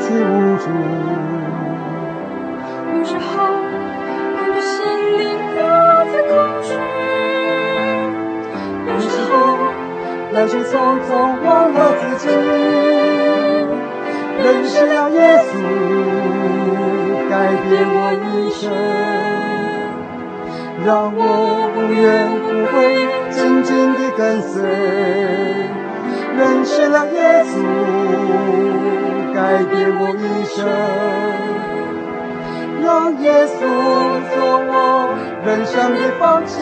[0.00, 0.68] 此无助。
[2.92, 3.24] 有时候
[4.36, 4.70] 感觉心
[5.16, 5.20] 里
[5.56, 5.58] 都
[6.12, 6.30] 在空
[6.62, 6.68] 虚，
[8.86, 9.32] 有时候
[10.32, 10.68] 来去匆
[11.08, 11.10] 匆
[11.42, 12.28] 忘了自己，
[14.44, 15.18] 认识了耶
[15.48, 15.50] 稣，
[17.30, 17.32] 改
[17.64, 18.70] 变我一生，
[20.84, 21.18] 让我
[21.74, 21.98] 无怨
[22.42, 22.76] 不悔，
[23.30, 24.52] 紧紧地跟随。
[26.40, 27.52] 认识了耶稣，
[29.34, 30.56] 改变我一生，
[32.82, 32.88] 让
[33.20, 33.58] 耶稣
[34.30, 34.32] 做
[34.70, 34.72] 我
[35.44, 36.56] 人生的方向。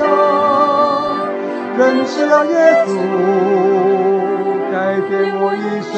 [1.78, 2.52] 认识了耶
[2.88, 2.90] 稣，
[4.72, 5.94] 改变我一生，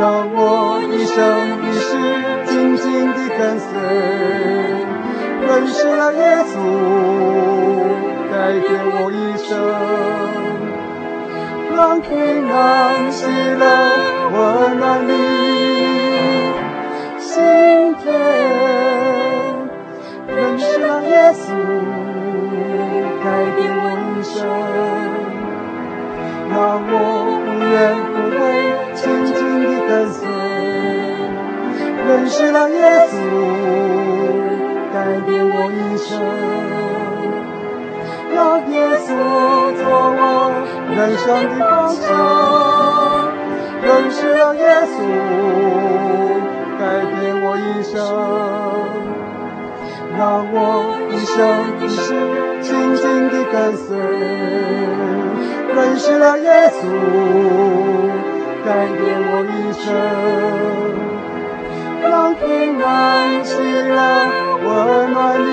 [0.00, 0.02] 让
[0.34, 1.16] 我一生
[1.62, 1.88] 一世
[2.46, 3.70] 紧紧地跟随。
[5.46, 6.52] 认识了耶稣，
[8.32, 9.54] 改变我一生。
[11.76, 13.66] 让平安喜乐
[14.32, 15.10] 温暖你
[17.18, 17.42] 心
[17.96, 18.06] 田，
[20.28, 21.52] 认识了耶稣，
[23.24, 24.46] 改变我一生，
[26.48, 26.54] 让
[26.86, 26.92] 我
[27.42, 27.74] 无怨
[28.06, 28.40] 无悔，
[28.94, 29.34] 紧紧
[29.64, 30.22] 地跟随。
[32.06, 32.78] 认识了耶
[33.10, 33.14] 稣，
[34.92, 36.08] 改变我一生，
[38.32, 38.38] 让
[38.70, 39.08] 耶稣
[39.74, 40.22] 做我。
[40.90, 42.02] 人生的方向，
[43.82, 44.96] 认识了耶稣，
[46.78, 47.92] 改变我一生，
[50.16, 50.20] 让
[50.52, 50.56] 我
[51.10, 51.34] 一生
[51.80, 52.02] 一世
[52.62, 53.96] 紧紧地跟随。
[55.74, 56.82] 认识了耶稣，
[58.64, 59.84] 改变我一生，
[62.08, 62.42] 让平
[62.80, 63.98] 安喜乐
[64.62, 64.66] 温
[65.12, 65.48] 暖你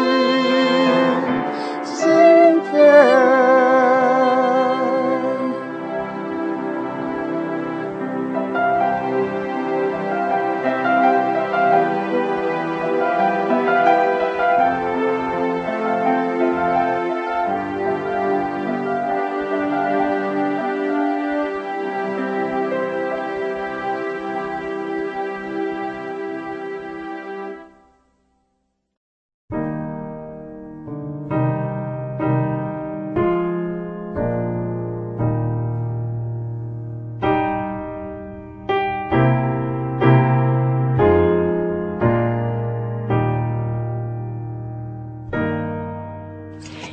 [1.84, 1.98] 心
[2.72, 3.61] 田。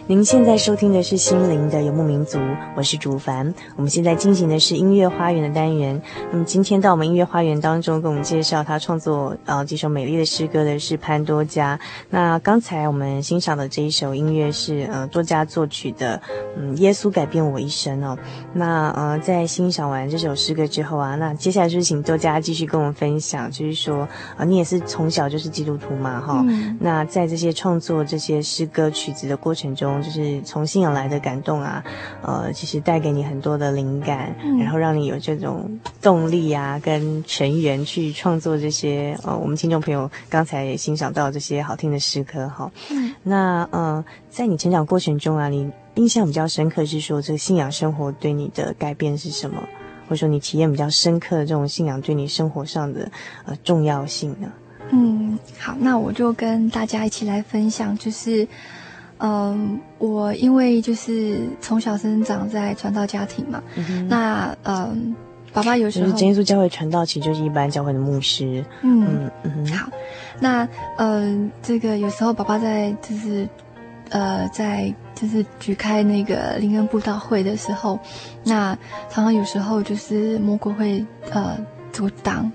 [0.08, 2.38] 您现在收听的是心灵的游牧民族，
[2.74, 3.52] 我是竹凡。
[3.76, 6.00] 我们现在进行的是音乐花园的单元。
[6.32, 11.78] 那么今天到我们音乐花园当中，跟我们介绍他创作呃几首美丽的诗歌的是潘多加。
[12.08, 16.18] 那刚才我们欣赏的这一首音乐是呃多加作曲的，
[16.56, 18.16] 嗯，耶稣改变我一生哦。
[18.54, 26.78] 那呃在欣赏完这首诗歌之后啊，那接下来就是请多加继续跟我们分享，就是说啊、呃、你也是从小就是基督徒嘛哈、哦嗯。
[26.80, 29.97] 那在这些创作这些诗歌曲子的过程中。
[30.02, 31.84] 就是从信仰来的感动啊，
[32.22, 42.70] 呃，其实带给你很多的灵感，嗯、然后让你有这种动力啊，跟成员去创作这些呃，我们听众朋友刚才也欣赏到这些好听的诗歌哈。
[42.90, 49.62] 嗯，那呃，在你成长过程中啊，你印象比较深刻是说这个信仰生活对你的改变是什么？
[50.08, 53.10] 或者说你体验比较深刻的这种信仰对你生活上的
[53.44, 54.48] 呃重要性呢？
[54.90, 58.48] 嗯，好，那我就跟大家一起来分享，就是。
[59.20, 65.14] 嗯，我因为就是从小生长在传道家庭嘛，嗯、那嗯，
[65.52, 68.64] 爸爸有时候就是真耶稣教会传道，其实就是一般教会的牧师。
[68.82, 69.90] 嗯嗯，好，
[70.38, 73.48] 那嗯，这个有时候爸爸在就是
[74.10, 77.98] 呃在就是举开那个灵恩布道会的时候，
[78.44, 78.76] 那
[79.10, 81.58] 常常有时候就是魔鬼会呃
[81.92, 82.50] 阻挡，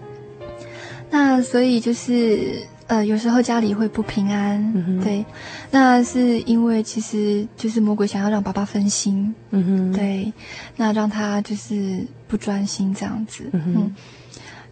[1.09, 2.65] 那所以就是。
[2.93, 5.25] 呃，有时候家里会不平安，嗯、对，
[5.71, 10.31] 那是因为其实就是魔鬼想要让爸爸分心，嗯哼，对，
[10.75, 13.95] 那让他就是不专心这样子，嗯，嗯，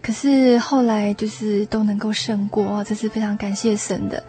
[0.04, 4.24] 可是后来就是都能够胜过，这是非常感谢神的。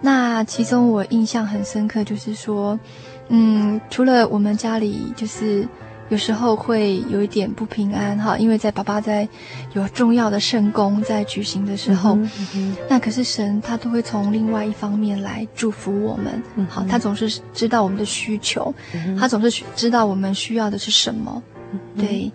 [0.00, 2.80] 那其中我印象很深刻，就是说，
[3.28, 5.68] 嗯，除了我们家里就是。
[6.08, 9.28] 有时候会有一点不平安哈，因为在爸爸在
[9.72, 16.40] 有重要的圣工在举行的时候，嗯嗯、那可是神他都会从另外一方面来祝福我们。
[16.54, 21.42] 嗯、好，他总是知道我们的需求，嗯、他总是知道我们需要的是什么。
[21.72, 22.30] 嗯、对，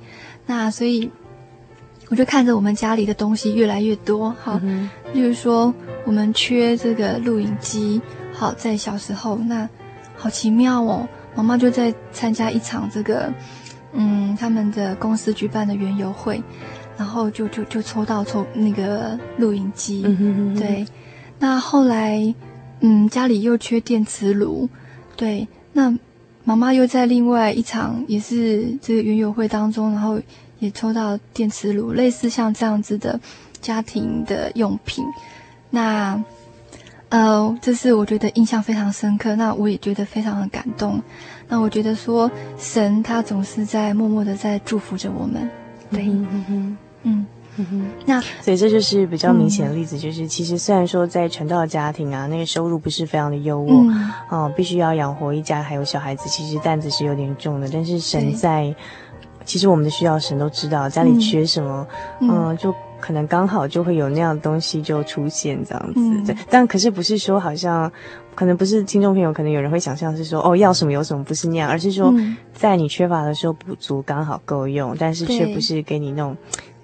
[0.45, 1.09] 那所以
[2.09, 5.73] 我就看着我们家里的东西越来越多哈，嗯、例如说
[6.05, 8.01] 我们缺这个录影机，
[8.33, 9.69] 好，在小时候那
[10.17, 13.31] 好奇妙哦，妈妈就在参加一场这个。
[13.93, 16.41] 嗯他们的公司举办的园游会，
[16.97, 20.85] 然后就就就抽到抽那个录影机，嗯哼哼哼对，
[21.39, 22.33] 那后来
[22.79, 24.69] 嗯家里又缺电磁炉，
[25.15, 25.93] 对，那
[26.43, 30.19] 妈妈又在另外一场也是这个园游会当中，然后
[30.59, 33.19] 也抽到电磁炉，类似像这样子的
[33.61, 35.03] 家庭的用品，
[35.69, 36.23] 那。
[37.13, 41.01] 呃，这是我觉得印象非常深刻，那我也觉得非常的感动。
[41.51, 45.49] 那我觉得说，神他总是在默默的在祝福着我们。
[45.91, 47.25] 对，嗯嗯
[47.57, 47.85] 嗯哼。
[48.05, 57.67] 那所以这就是比较明显的例子，嗯、就是其实虽然说在传道家庭啊，那个收入不是非常的优渥，嗯、呃，必须要养活一家还有小孩子，其实担子是有点重的。
[57.69, 58.73] 但是神在，
[59.43, 61.85] 其实我们的需要神都知道，家里缺什么，
[62.21, 62.73] 嗯、呃，就。
[63.01, 66.35] 可能刚好就会有那样的东西就出现这样子，嗯、对。
[66.51, 67.91] 但可是不是说好像，
[68.35, 72.13] 可能不是听众朋友，可能有人会想象是说，哦，要什么有什么，不是那样，而是说，
[72.53, 76.35] 在你缺乏的时候补足，刚好够用，但是却不是给你那种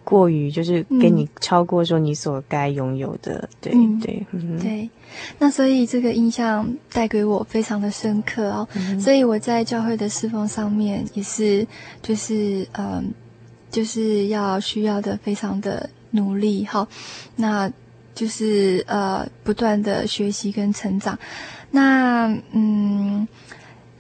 [0.03, 4.89] 过于，就是给你超过说你所该拥有的，对、嗯、对、嗯、对。
[5.39, 11.65] 那所以这个印象带给我非常的深刻哦，嗯、所以我在教会的侍奉上面也是，
[12.01, 13.11] 就是嗯，
[13.71, 15.89] 就是要需要的非常的。
[16.11, 16.87] 努力好，
[17.35, 17.69] 那
[18.17, 21.17] 就是呃，不断的学习跟成长。
[21.69, 23.27] 那嗯，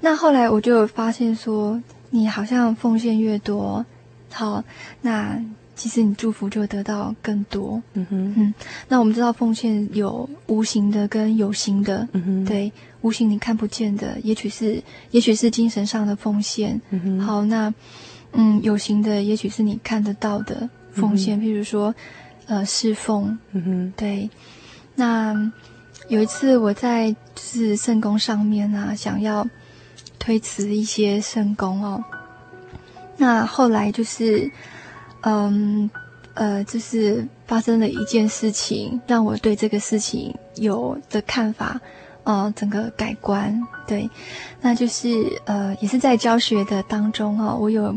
[0.01, 3.85] 那后来我就发现说，你好像奉献越多，
[4.31, 4.63] 好，
[5.01, 5.39] 那
[5.75, 7.79] 其实你祝福就得到更多。
[7.93, 8.53] 嗯哼，嗯，
[8.87, 12.07] 那我们知道奉献有无形的跟有形的。
[12.13, 16.81] 嗯哼，对，无形你看不见的，也许是也许是精神上的奉献。
[16.89, 17.71] 嗯哼，好，那
[18.31, 20.67] 嗯，有形的也许是你看得到的。
[20.93, 21.93] 奉献，譬如说，
[22.47, 24.29] 呃，侍奉，嗯哼，对。
[24.95, 25.35] 那
[26.07, 29.45] 有一次我在就是圣宫上面啊，想要
[30.17, 32.01] 推辞一些圣宫哦。
[33.17, 34.49] 那后来就是，
[35.21, 35.89] 嗯，
[36.35, 41.79] 呃，就是发生了一件事情，让我对这个事情有的看法，
[42.23, 43.61] 呃，整个改观。
[43.85, 44.09] 对，
[44.61, 47.93] 那就是呃，也是在教学的当中哦，我有。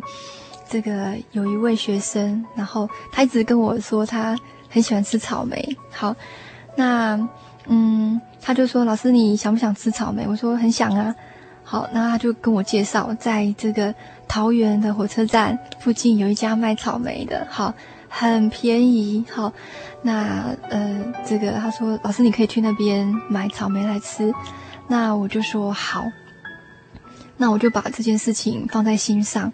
[0.70, 5.76] 这个有一位学生，然后他一直跟我说他很喜欢吃草莓。
[5.90, 6.14] 好，
[6.76, 7.28] 那
[7.66, 11.12] 嗯，他就说：“老师，你想不想吃草莓？”我说：“很想啊。”
[11.64, 13.94] 好，那他就跟我介绍，在这个
[14.28, 17.74] 桃园的火车站附近有一家卖草莓的，好，
[18.08, 19.24] 很便宜。
[19.30, 19.52] 好，
[20.02, 24.32] 那呃，这个他说：“老师，你可以去那边买草莓来吃。”
[24.88, 26.04] 那我就说：“好。”
[27.36, 29.52] 那我就把这件事情放在心上。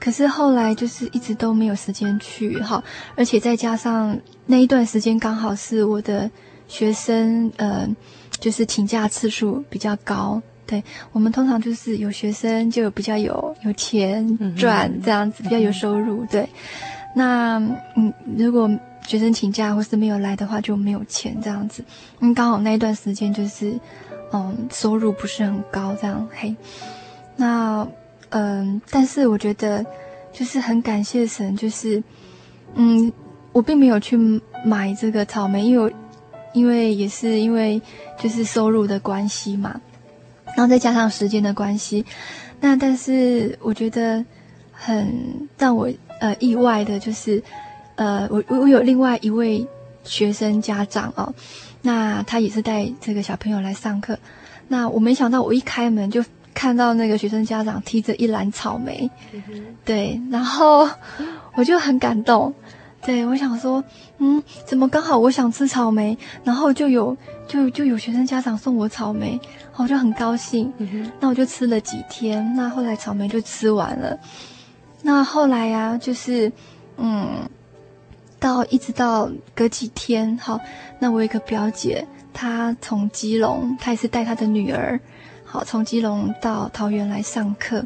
[0.00, 2.82] 可是后来就是一直都没有时间去哈，
[3.16, 6.30] 而且再加上那一段时间刚好是我的
[6.68, 7.88] 学生呃，
[8.38, 10.40] 就是请假次数比较高。
[10.66, 16.24] 对，我们通常就是有学生就比较有有钱赚这样子，比较有收入。
[16.26, 16.48] 对，
[17.16, 17.58] 那
[17.96, 18.70] 嗯，如果
[19.06, 21.82] 学生请假或是没有来的话，就没有钱这样子。
[22.20, 23.78] 嗯，刚好那一段时间就是
[24.32, 26.28] 嗯，收入不是很高这样。
[26.34, 26.54] 嘿，
[27.34, 27.86] 那。
[28.30, 29.84] 嗯，但是我觉得，
[30.32, 32.02] 就是很感谢神，就是，
[32.74, 33.10] 嗯，
[33.52, 34.16] 我并没有去
[34.64, 35.94] 买这个草莓，因为，
[36.52, 37.80] 因为也是因为
[38.18, 39.80] 就是收入的关系嘛，
[40.56, 42.04] 然后再加上时间的关系，
[42.60, 44.22] 那但是我觉得
[44.72, 45.88] 很让我
[46.20, 47.42] 呃意外的就是，
[47.96, 49.66] 呃，我我有另外一位
[50.04, 51.32] 学生家长哦，
[51.80, 54.18] 那他也是带这个小朋友来上课，
[54.68, 56.22] 那我没想到我一开门就。
[56.54, 59.08] 看到那个学生家长提着一篮草莓，
[59.84, 60.88] 对，然后
[61.54, 62.52] 我就很感动，
[63.02, 63.82] 对，我想说，
[64.18, 69.40] 嗯，怎么刚好我想吃草莓，然后就有就就有学生家长送我草莓，
[69.76, 70.72] 我就很高兴，
[71.20, 74.18] 那我就吃了几天，那后来草莓就吃完了，
[75.02, 76.50] 那后来呀、啊，就是
[76.96, 77.48] 嗯，
[78.40, 80.58] 到一直到隔几天，好，
[80.98, 84.98] 那我有一个表姐，她从基隆，她也是带她的女儿。
[85.50, 87.82] 好，从基隆到桃园来上课，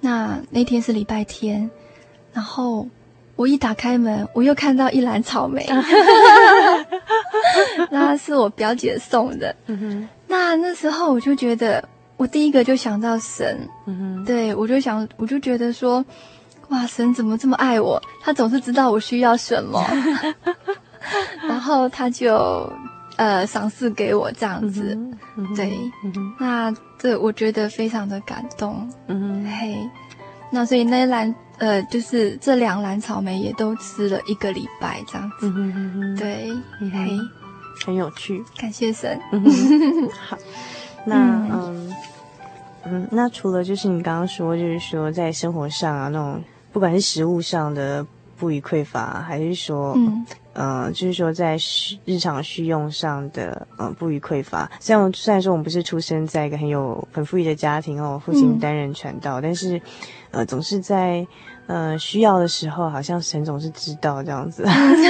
[0.00, 1.70] 那那天是礼拜天，
[2.34, 2.86] 然后
[3.34, 5.66] 我一打开门，我又看到一篮草莓，
[7.90, 9.56] 那是我表姐送的。
[9.68, 11.82] 嗯、那那时候我就觉得，
[12.18, 16.04] 我第一个就想到神，嗯、对，我就想，我就觉得说，
[16.68, 17.98] 哇，神怎么这么爱我？
[18.20, 19.82] 他总是知道我需要什么，
[21.48, 22.70] 然后他就。
[23.22, 24.98] 呃，赏赐给我这样子，
[25.54, 29.76] 对，嗯、那这我觉得非常的感动，嗯，嘿，
[30.50, 35.48] 那所以那篮呃，就是这两篮草莓也都吃了一个礼拜这样子，
[36.18, 36.50] 对，
[36.80, 37.16] 嗯、嘿，
[37.86, 39.44] 很有趣，感谢神，嗯、
[40.10, 40.36] 好，
[41.06, 41.14] 那
[41.48, 41.94] 嗯，
[42.86, 46.42] 嗯，那除了就是你刚刚说，就是说在生活上啊，那种
[46.72, 48.04] 不管是食物上的
[48.42, 51.56] 不予匮乏，还是说，嗯，呃，就是说在
[52.04, 54.68] 日常需用上的，呃，不予匮乏。
[54.80, 59.80] 虽然虽然说我们不是出生在一个很有很富裕的家庭哦，父亲担任传道，嗯、但是，
[60.32, 61.24] 呃，总是在。
[61.68, 64.64] 呃，需要的时候，好像沈总是知道这样子，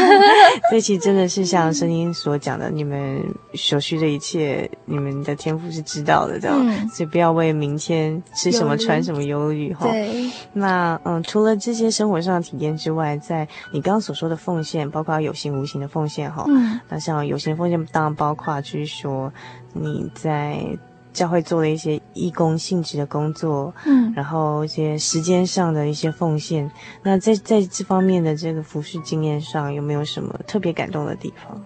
[0.69, 3.23] 所以其实真的是像声音所讲的，你们
[3.55, 9.87] 所需的一切，你们的天赋是知道的，这样，嗯、所以不要为明天吃什么穿什么忧虑哈。
[9.89, 10.31] 对。
[10.53, 16.45] 那嗯，除了这些生活上的体验之外，在你刚刚所说的奉献，包括有形无形的奉献哈。
[16.49, 16.79] 嗯。
[16.89, 19.33] 那像有形奉献，当然包括就是说
[19.73, 20.79] 你在。
[21.13, 26.71] 教会做了一些义工性质的工作，嗯，然后一些时间上的一些奉献。
[27.03, 31.65] 那在在这方面的这个服事经验上，有没有什么特别感动的地方？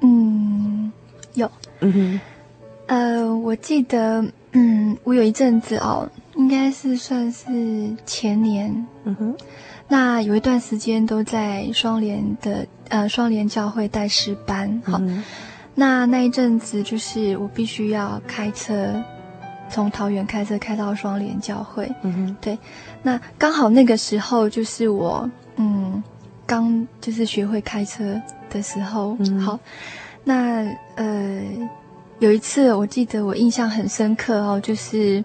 [0.00, 0.92] 嗯，
[1.34, 2.20] 有，嗯哼，
[2.86, 9.36] 呃，我记得，嗯，我有一阵子哦，应该是算是前年，嗯哼，
[9.88, 14.98] 那有一段时间都在双联的呃双联教会带师班，好。
[15.00, 15.24] 嗯
[15.76, 19.00] 那那一阵子，就是我必须要开车，
[19.70, 21.86] 从桃园开车开到双连教会。
[22.02, 22.58] 嗯哼，对。
[23.02, 26.02] 那刚好那个时候，就是我嗯
[26.46, 29.14] 刚就是学会开车的时候。
[29.20, 29.60] 嗯，好。
[30.24, 30.64] 那
[30.96, 31.42] 呃
[32.18, 35.22] 有一次，我记得我印象很深刻哦，就是。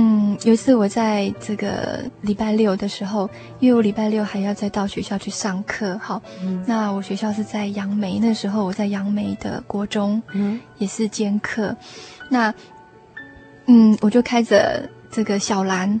[0.00, 3.28] 嗯，有一次我在这个礼拜六的时候，
[3.58, 11.76] 因为我礼拜六还要再到学校去上课，好，嗯、那我学校是在杨梅，那时候我在杨梅的国中，嗯，也是兼课，
[12.28, 12.54] 那，
[13.66, 16.00] 嗯，我就开着这个小蓝，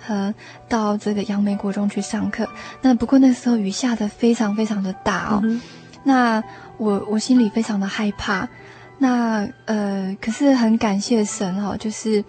[0.00, 0.32] 和
[0.66, 2.48] 到这个杨梅国中去上课，
[2.80, 5.60] 那不过那时候雨下的非常非常的大哦，嗯、
[6.02, 6.42] 那
[6.78, 8.48] 我我心里非常的害怕，
[8.96, 12.24] 那呃，可是很感谢神哦，就是。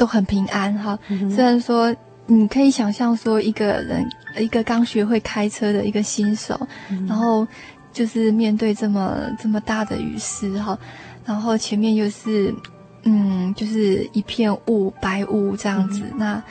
[0.00, 0.98] 都很平安哈，
[1.28, 1.94] 虽然说
[2.24, 4.02] 你可以想象说一个人，
[4.38, 6.58] 一个刚学会开车的一个新手，
[7.06, 7.46] 然后
[7.92, 10.78] 就是面对这么这么大的雨势哈，
[11.26, 12.54] 然后前面又是
[13.02, 16.42] 嗯，就是一片雾白雾这样子，那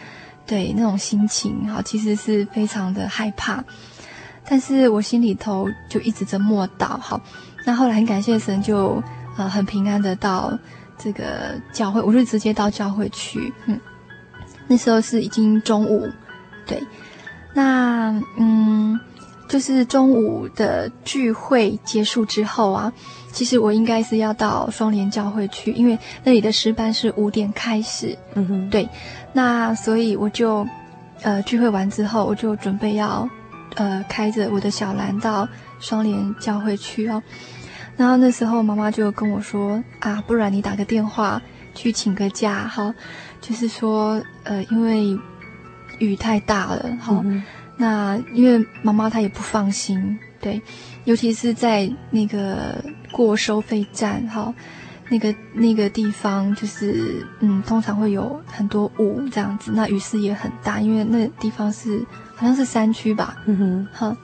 [0.45, 3.63] 对那种心情哈，其实是非常的害怕，
[4.47, 7.19] 但是我心里头就一直在默祷哈，
[7.65, 9.01] 那后来很感谢神就
[9.37, 10.55] 呃很平安的到。
[10.99, 13.53] 这个教会，我是直接到教会去。
[13.65, 13.79] 嗯，
[14.67, 16.07] 那时候是已经中午，
[16.67, 16.83] 对。
[17.53, 18.99] 那嗯，
[19.47, 22.93] 就是中午的聚会结束之后啊，
[23.31, 28.15] 其实我应该是要到双联教会去，因为那里的诗班是五点开始。
[28.35, 28.87] 嗯哼，对。
[29.33, 30.67] 那所以我就
[31.21, 33.27] 呃聚会完之后，我就准备要
[33.75, 35.47] 呃开着我的小蓝到
[35.79, 37.23] 双联教会去哦。
[37.99, 41.41] 然后那时候妈妈就跟我说啊，不然你打个电话
[41.75, 42.95] 去请个假哈，
[43.41, 45.19] 就是说呃，因为
[45.97, 47.43] 雨太大了哈，嗯、
[47.75, 50.61] 那因为妈妈她也不放心，对，
[51.03, 52.81] 尤其是在那个
[53.11, 54.53] 过收费站哈，
[55.09, 62.01] 那个那个地方就是嗯，通常会有很多雾这样子，那雨势也很大，因为那地方是
[62.37, 64.17] 好像是山区吧，嗯哼，哈，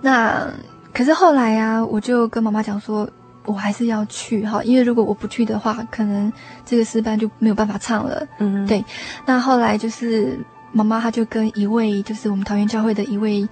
[0.00, 0.52] 那。
[0.92, 3.08] 可是后来呀、啊，我就跟妈妈讲说，
[3.44, 6.32] 我还是要去哈，因为如果我不去的话，可能
[6.64, 8.26] 这个诗班就没有办法唱了。
[8.38, 8.84] 嗯，对。
[9.24, 10.38] 那后来就是
[10.70, 13.48] 妈妈她就跟一位就是我们桃园教会的一位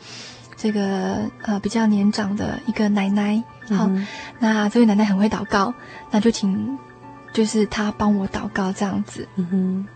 [0.56, 4.06] 这个呃比较年长的一个奶奶，好，嗯、
[4.38, 5.72] 那这位奶奶很会祷告，
[6.10, 6.78] 那就请
[7.32, 9.26] 就是她帮我祷告这样子。
[9.36, 9.86] 嗯哼。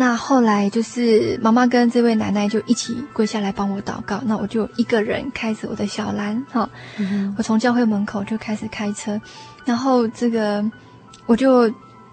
[0.00, 9.20] 那后来就是妈妈跟这位奶奶就一起跪下来帮我祷告，那我就一个人开着我的小蓝哈，嗯、我从教会门口就开始开车，
[9.64, 10.64] 然后这个
[11.26, 11.68] 我就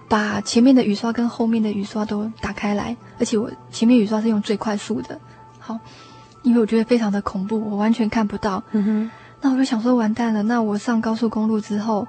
[0.08, 5.20] 把前面的雨刷跟后面的雨刷都打开来，而且我前面雨刷是用最快速的，
[5.60, 5.78] 好，
[6.42, 8.64] 因为我觉得非常的恐怖，我完全看不到。
[8.72, 9.12] 嗯哼，
[9.42, 12.08] 那我就想说完蛋了，那我上高速公路之后，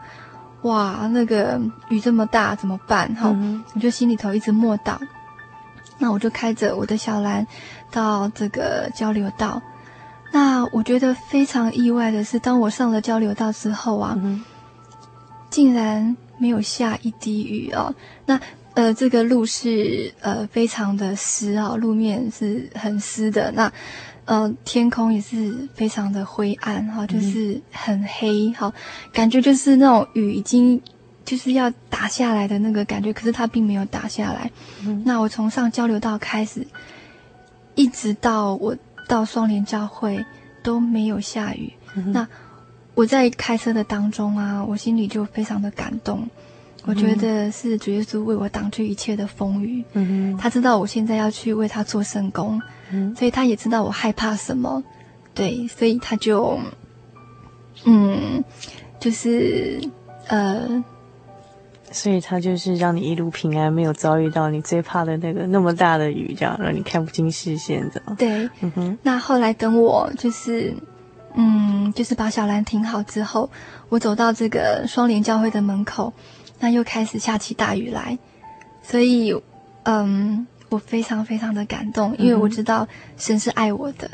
[0.63, 1.61] 哇，那个
[1.91, 3.15] 雨这么大怎么办？
[3.15, 4.97] 哈，嗯、我就心里头一直默祷。
[5.99, 7.47] 那我就开着我的小蓝
[7.91, 9.61] 到这个交流道。
[10.33, 14.45] 那我觉得非常意外的是，当我上了交流道之后啊，嗯、
[15.49, 17.95] 竟然没有下一滴雨哦。
[18.27, 18.39] 那
[18.75, 23.51] 呃，这个路是呃非常的湿啊、哦，路面是很湿的。
[23.53, 23.73] 那
[24.27, 28.71] 呃，天空也是非常的灰暗哈、哦，就是很黑哈、
[29.13, 30.81] 感觉就是那种雨已经。
[31.27, 34.49] 就是要打下来的那个感觉，可是他并没有打下来。
[34.87, 36.65] 嗯、那我从上交流道开始，
[37.75, 38.77] 一直到我
[39.09, 40.25] 到双联教会
[40.63, 41.73] 都没有下雨。
[41.97, 42.29] 嗯、那
[42.95, 46.29] 我在开车的当中啊，我心里就非常的感动。
[46.85, 49.85] 我觉得是主耶稣为我挡去一切的风雨。
[49.95, 52.63] 嗯，他知道我现在要去为他做圣工，
[52.93, 54.81] 嗯，所以他也知道我害怕什么，
[55.35, 56.57] 对，所以他就，
[57.85, 58.45] 嗯，
[59.01, 59.81] 就是
[60.29, 60.85] 呃。
[61.93, 68.03] 所以他就是让你一路平安，没有遭遇到你最怕的那个那么大的雨，这样让你看不清视线的。
[68.19, 68.99] 对，嗯哼。
[69.03, 70.75] 那后来等我就是，
[71.35, 73.51] 嗯，就是把小兰停好之后，
[73.89, 76.13] 我走到这个双联教会的门口，
[76.59, 78.19] 那又开始下起大雨来，
[78.83, 79.41] 所以，
[79.85, 84.11] 嗯，我非常非常的感动，因为我知道神是爱我的，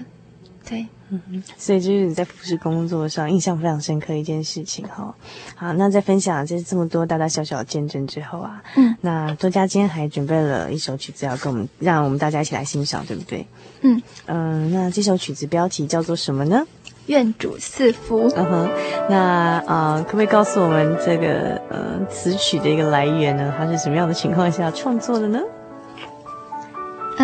[0.68, 0.86] 对。
[1.12, 5.14] 嗯，所以就是你在服饰工作上印象非常深刻的一件事情哈。
[5.54, 13.46] 好，那在分享这这么多大大小小的见证之后啊，嗯，那多佳今天还准备了一首曲子要跟我们，让我们大家一起来欣赏，对不对？
[13.82, 16.64] 嗯嗯，那这首曲子标题叫做什么呢？
[17.06, 18.30] 愿主赐福。
[18.36, 18.70] 嗯哼，
[19.10, 23.52] 那呃，可不可以告诉我们这个呃词曲的一个来源呢？
[23.58, 25.40] 它是什么样的情况下创作的呢？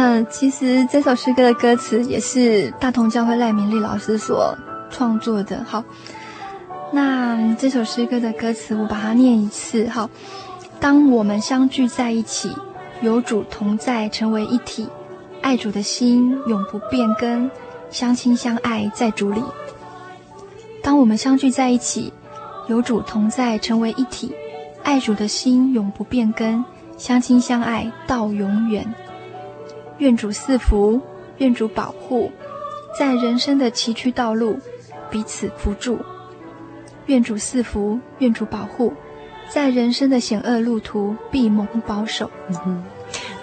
[0.00, 4.56] 嗯，其实这首诗歌的歌词也是大同教会赖明丽老师所
[4.90, 5.64] 创作的。
[5.66, 5.82] 好，
[6.92, 9.88] 那这首诗歌的歌词我把它念一次。
[9.88, 10.08] 好，
[10.78, 12.48] 当我们相聚在一起，
[13.00, 14.88] 有主同在，成为一体，
[15.42, 17.50] 爱主的心永不变更，
[17.90, 19.42] 相亲相爱在主里。
[20.80, 22.12] 当我们相聚在一起，
[22.68, 24.32] 有主同在，成为一体，
[24.84, 26.64] 爱主的心永不变更，
[26.96, 28.86] 相亲相爱到永远。
[29.98, 31.00] 愿主赐福，
[31.38, 32.30] 愿主保护，
[32.98, 34.58] 在人生的崎岖道路
[35.10, 35.98] 彼此扶助。
[37.06, 38.92] 愿主赐福，愿主保护，
[39.48, 42.30] 在人生的险恶路途必蒙保守。
[42.48, 42.84] 嗯哼，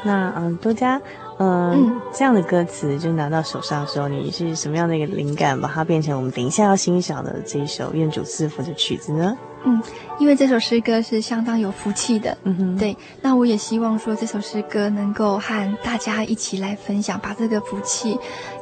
[0.04, 1.02] 那嗯，多佳，
[1.40, 9.36] 嗯，嗯这样的歌词就拿到手上的时候，你是什么样的一个灵感，把它变成我们等一下要欣赏的这一首愿主赐福的曲子呢？
[9.66, 9.82] 嗯，
[10.20, 12.96] 因为这首诗歌是相当有福气的，嗯哼，对。
[13.22, 18.18] 那我也希望说这首诗歌能够和大家一起来分享，把这个福气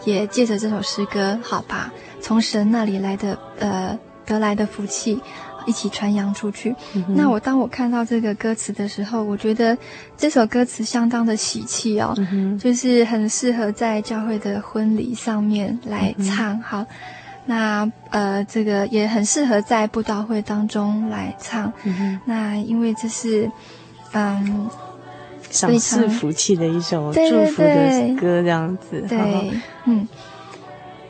[0.05, 1.91] 也借着这首诗歌，好吧，
[2.21, 5.19] 从神那里来的呃得来的福气
[5.65, 6.73] 一起传扬出去。
[6.93, 9.77] 嗯、那我当我看到这个歌词的时候，我觉得
[10.15, 16.85] 这首歌词相当的喜气哦，嗯、就是很适合在教会的婚礼上面来唱，嗯、好。
[17.45, 21.71] 那呃，这个也很适合在布道会当中来唱。
[21.83, 23.51] 嗯、那因为这是
[24.13, 24.69] 嗯，
[25.49, 29.01] 赏赐福气的一首祝福的歌，这样子。
[29.09, 29.51] 对，对
[29.85, 30.07] 嗯。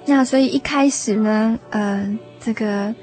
[0.06, 2.94] 那所以一开始呢，呃，这个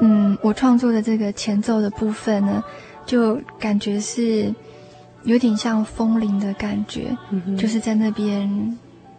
[0.00, 2.62] 嗯，我创作的这个前奏的部分呢，
[3.06, 4.52] 就感觉是
[5.22, 8.76] 有点像风铃的感觉，嗯、就是在那边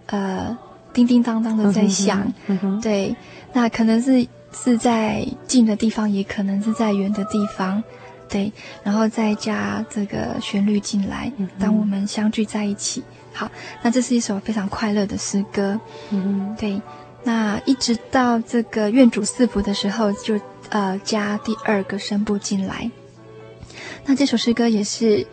[0.08, 0.58] 呃。
[1.00, 3.16] 叮叮当当的在响，嗯嗯、对，
[3.54, 7.82] 那可能是是在近的地方，也可能是在远的地方，
[8.28, 8.52] 对，
[8.84, 13.50] 然后再加这个旋律进来，嗯、当我们相聚在一起，好，
[13.82, 15.80] 那这是一首非常快乐的诗歌，
[16.10, 16.82] 嗯，对，
[17.24, 20.38] 那一直到这个愿主赐福的时候，就
[20.68, 22.92] 呃加第二个声部进来，
[24.06, 25.26] 那这首诗歌也是，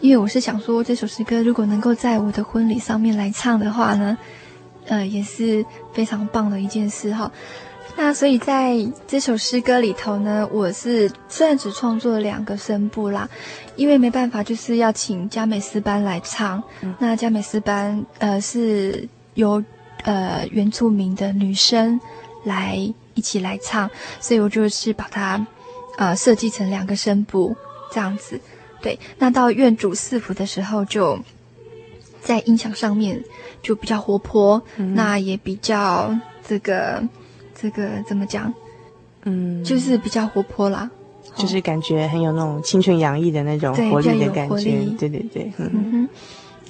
[0.00, 4.18] 因为我是想说，这首诗歌如果能够在我的婚礼上面来唱的话呢。
[4.86, 7.30] 呃，也是非常棒的一件事哈。
[7.96, 8.76] 那所以在
[9.06, 13.28] 这首诗歌里头呢，我是虽然只创作了两个声部啦，
[13.76, 16.62] 因为没办法，就是要请佳美斯班来唱。
[16.80, 19.62] 嗯、那佳美斯班呃是由
[20.02, 22.00] 呃原住民的女生
[22.44, 22.76] 来
[23.14, 23.88] 一起来唱，
[24.20, 25.46] 所以我就是把它
[25.96, 27.56] 呃设计成两个声部
[27.92, 28.40] 这样子。
[28.82, 31.18] 对，那到愿主赐福的时候就。
[32.24, 33.22] 在音响上面
[33.64, 37.02] 就比较活泼，嗯、那也比较这个
[37.60, 38.52] 这个怎么讲？
[39.24, 40.90] 嗯，就是比较活泼啦，
[41.34, 44.70] 就是感觉很有那种青春洋溢的那种活力的感觉。
[44.98, 46.08] 对对对，嗯，嗯哼。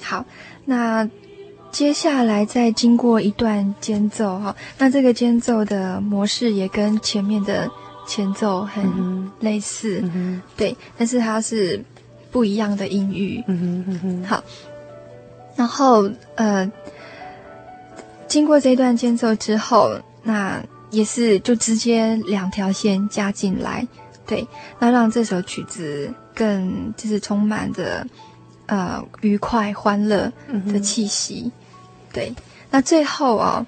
[0.01, 0.25] 好，
[0.63, 1.07] 那
[1.69, 7.69] 接下来再经过一段间奏哈，那这个间奏的模式也跟前面的
[8.07, 11.83] 前奏很类似，嗯，对，但是它是
[12.31, 13.43] 不一样的音域。
[13.47, 14.41] 嗯哼嗯哼，好。
[15.55, 16.69] 然后，呃，
[18.27, 23.87] 经过这一段间奏之后，那也是就直接两条线加进来，
[24.27, 24.45] 对，
[24.79, 28.05] 那让这首曲子更就是充满着
[28.65, 30.29] 呃愉快欢乐
[30.67, 31.51] 的气息，嗯、
[32.11, 32.35] 对。
[32.69, 33.65] 那最后啊，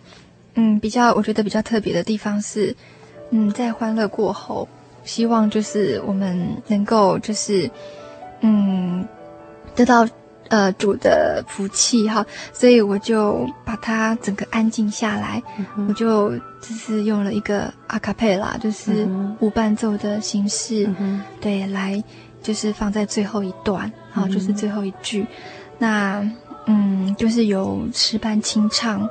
[0.55, 2.75] 嗯，比较我觉得比较特别的地方是，
[3.29, 4.67] 嗯，在欢乐过后，
[5.05, 7.71] 希望就是我们能够就是
[8.41, 9.07] 嗯
[9.73, 10.05] 得到。
[10.49, 15.43] 呃，主的福气哈，所以我就把它整个安静下来，
[15.75, 16.29] 嗯、我就
[16.61, 19.07] 就是用了一个阿卡贝拉，就是
[19.39, 22.01] 无伴奏的形式，嗯、对，来
[22.41, 25.25] 就是放在最后一段，好、嗯，就是最后一句。
[25.77, 26.25] 那
[26.65, 29.07] 嗯，就是有诗班清唱，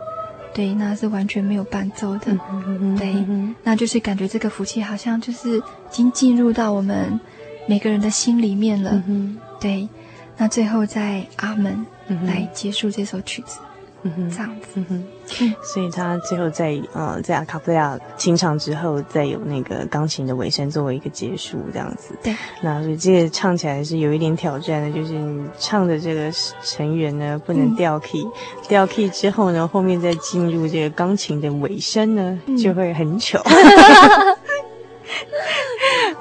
[0.54, 7.20] 对，那是完全没有伴奏的，嗯、对、嗯，那就是感觉这个福气好像就是已经进入到我们
[7.68, 9.88] 每个人的心里面了，嗯、对。
[10.36, 13.58] 那最后在阿门、嗯、来结束这首曲子。
[14.02, 22.14] 嗯哼，这样子，嗯哼，所以他最后在呃，在阿卡贝拉清唱之后，再有那个钢琴的尾声作为一个结束，这样子。
[22.22, 22.32] 对，
[22.62, 26.30] 那所以这个唱起来是有一点挑战的，就是你唱的这个
[26.62, 28.32] 成员呢不能掉 key，、嗯、
[28.68, 33.42] 掉 key 之后呢，后面再进入这个钢琴的尾声呢，嗯、就会很糗。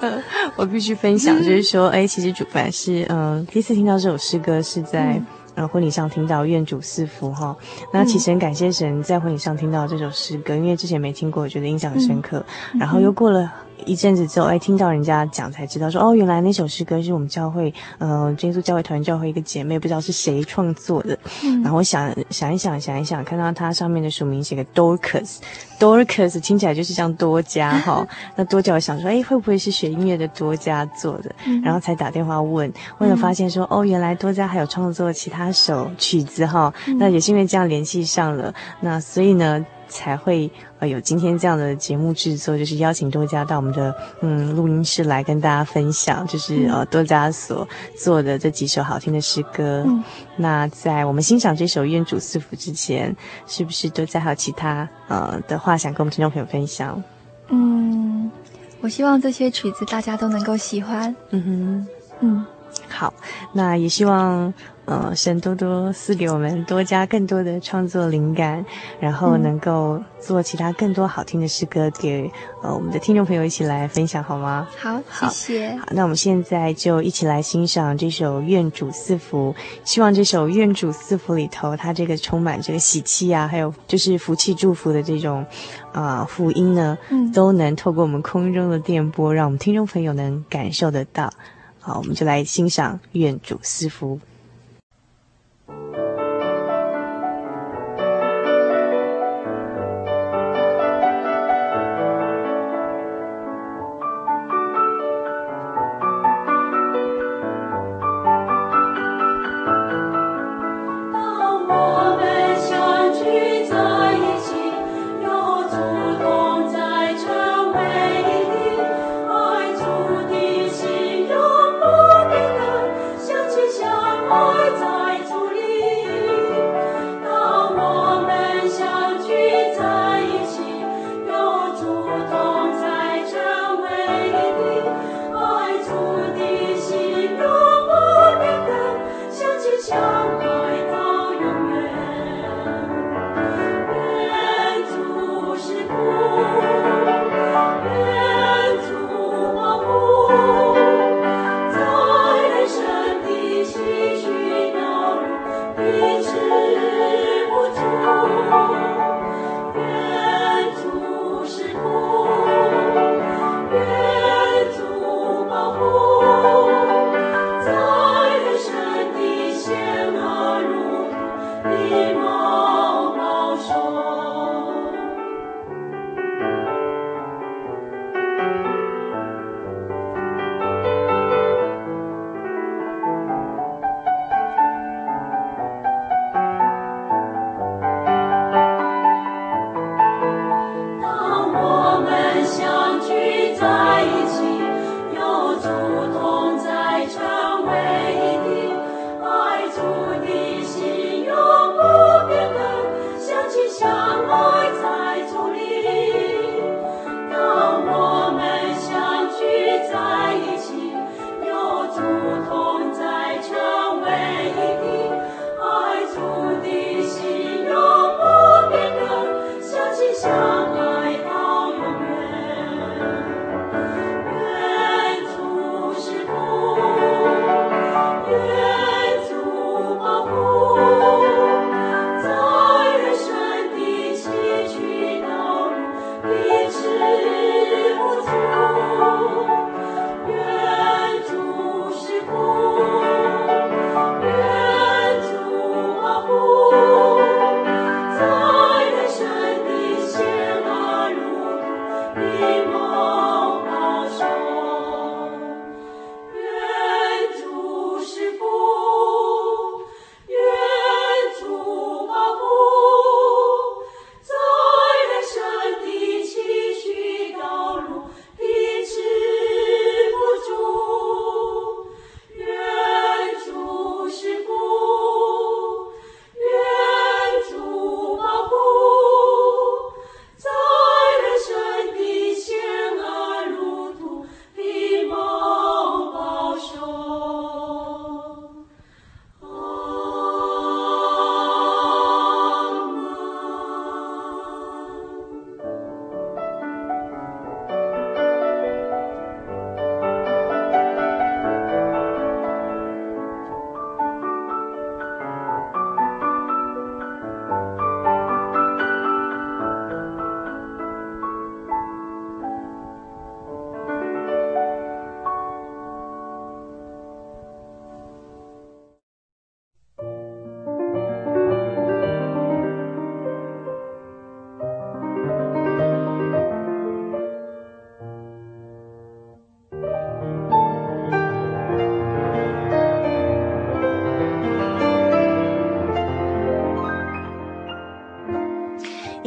[0.02, 0.24] 嗯，
[0.56, 5.14] 我必须分享，就是说，哎，其实主凡是嗯，第一次听到这首诗歌是在。
[5.14, 5.26] 嗯。
[5.56, 7.56] 呃，婚礼上听到愿主赐福哈，
[7.94, 12.80] 那其实很感谢神在婚礼上听到这首诗歌，嗯，因为之前没听过，我觉得印象很深刻，嗯。
[12.82, 13.50] 然后又过了
[13.86, 21.18] 一阵子之后，哎，听到人家讲才知道说，哦，原来那首诗歌是我们教会，呃，耶稣教会团教会一个姐妹不知道是谁创作的。
[21.44, 25.38] 嗯，然后我想想一想，想一想，看到它上面的署名写个 Dorcas。
[25.78, 31.36] Dorcas 听起来就是像多加哈， 那多加我想说，哎，会不会是学音乐的多加做的？
[31.46, 39.66] 嗯、然后才打电话问，问了发现说，哦，原来多加还有创作其他首曲子哈、嗯，那也是因为这样联系上了，那所以呢。
[39.96, 47.66] 才会呃有今天这样的节目制作，就是邀请多家到我们的嗯录音室来跟大家分享，就是呃多家所
[47.98, 49.86] 做的这几首好听的诗歌。
[49.88, 50.04] 嗯，
[50.36, 53.16] 那在我们欣赏这首《愿主赐福》之前，
[53.48, 57.02] 是不是多加还有其他呃的话想跟我们听众朋友分享？
[57.48, 58.30] 嗯，
[58.82, 61.16] 我希望这些曲子大家都能够喜欢。
[61.30, 61.88] 嗯哼，
[62.20, 62.46] 嗯，
[62.90, 63.14] 好，
[63.54, 64.54] 那也希望。
[64.88, 68.64] 嗯，神多多赐给我们多加更多的创作灵感，
[69.00, 72.30] 然后能够做其他更多好听的诗歌给
[72.62, 74.68] 呃我们的听众朋友一起来分享，好吗？
[74.78, 75.76] 好，谢谢。
[75.78, 79.56] 好，那我们现在就一起来欣赏这首《愿主赐福》。
[79.84, 85.44] 希望这首《愿主赐福》里头，它这个充满这个喜气啊，还有就是福气祝福的这种
[85.94, 91.34] 啊、呃、福音呢，嗯，都能透过我们空中的电波，让我们听众朋友能感受得到。
[91.80, 94.16] 好，我们就来欣赏《愿主赐福》。
[95.68, 96.05] Thank you.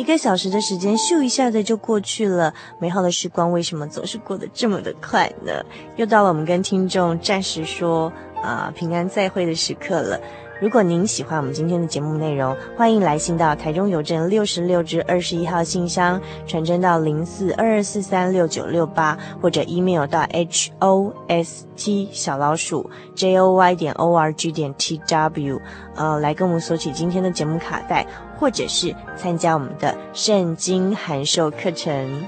[0.08, 5.52] 一个小时的时间咻一下子就过去了，美好的时光为什么总是过得这么的快呢？
[5.96, 8.10] 又到了我们跟听众暂时说
[8.42, 10.18] 啊、平安再会的时刻了。
[10.62, 24.74] 如果您喜欢我们今天的节目内容，欢迎来信到台中邮政六十六至二十一号信箱，传真到零四二二四三六九六八，或者 email 到 h o s t 小老鼠 j o y 点 o r g 点
[24.78, 25.60] t w，
[25.96, 28.04] 呃，来跟我们索取今天的节目卡带，
[28.38, 32.26] 或者是参加我们的圣经函授课程。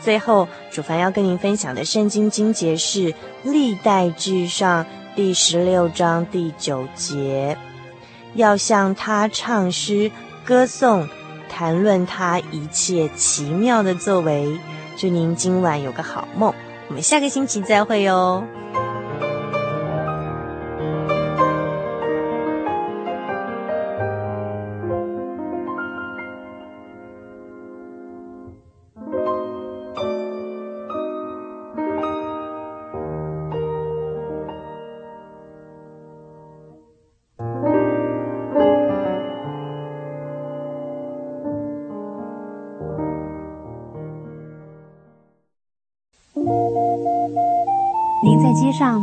[0.00, 4.84] 最后，主凡要跟您分享的圣经经节是历代志上。
[5.14, 7.54] 第十六章第九节，
[8.34, 10.10] 要向他唱诗、
[10.42, 11.06] 歌颂、
[11.50, 14.58] 谈论他一切奇妙的作为。
[14.96, 16.54] 祝您今晚有个好梦，
[16.88, 18.42] 我们下个星期再会哦。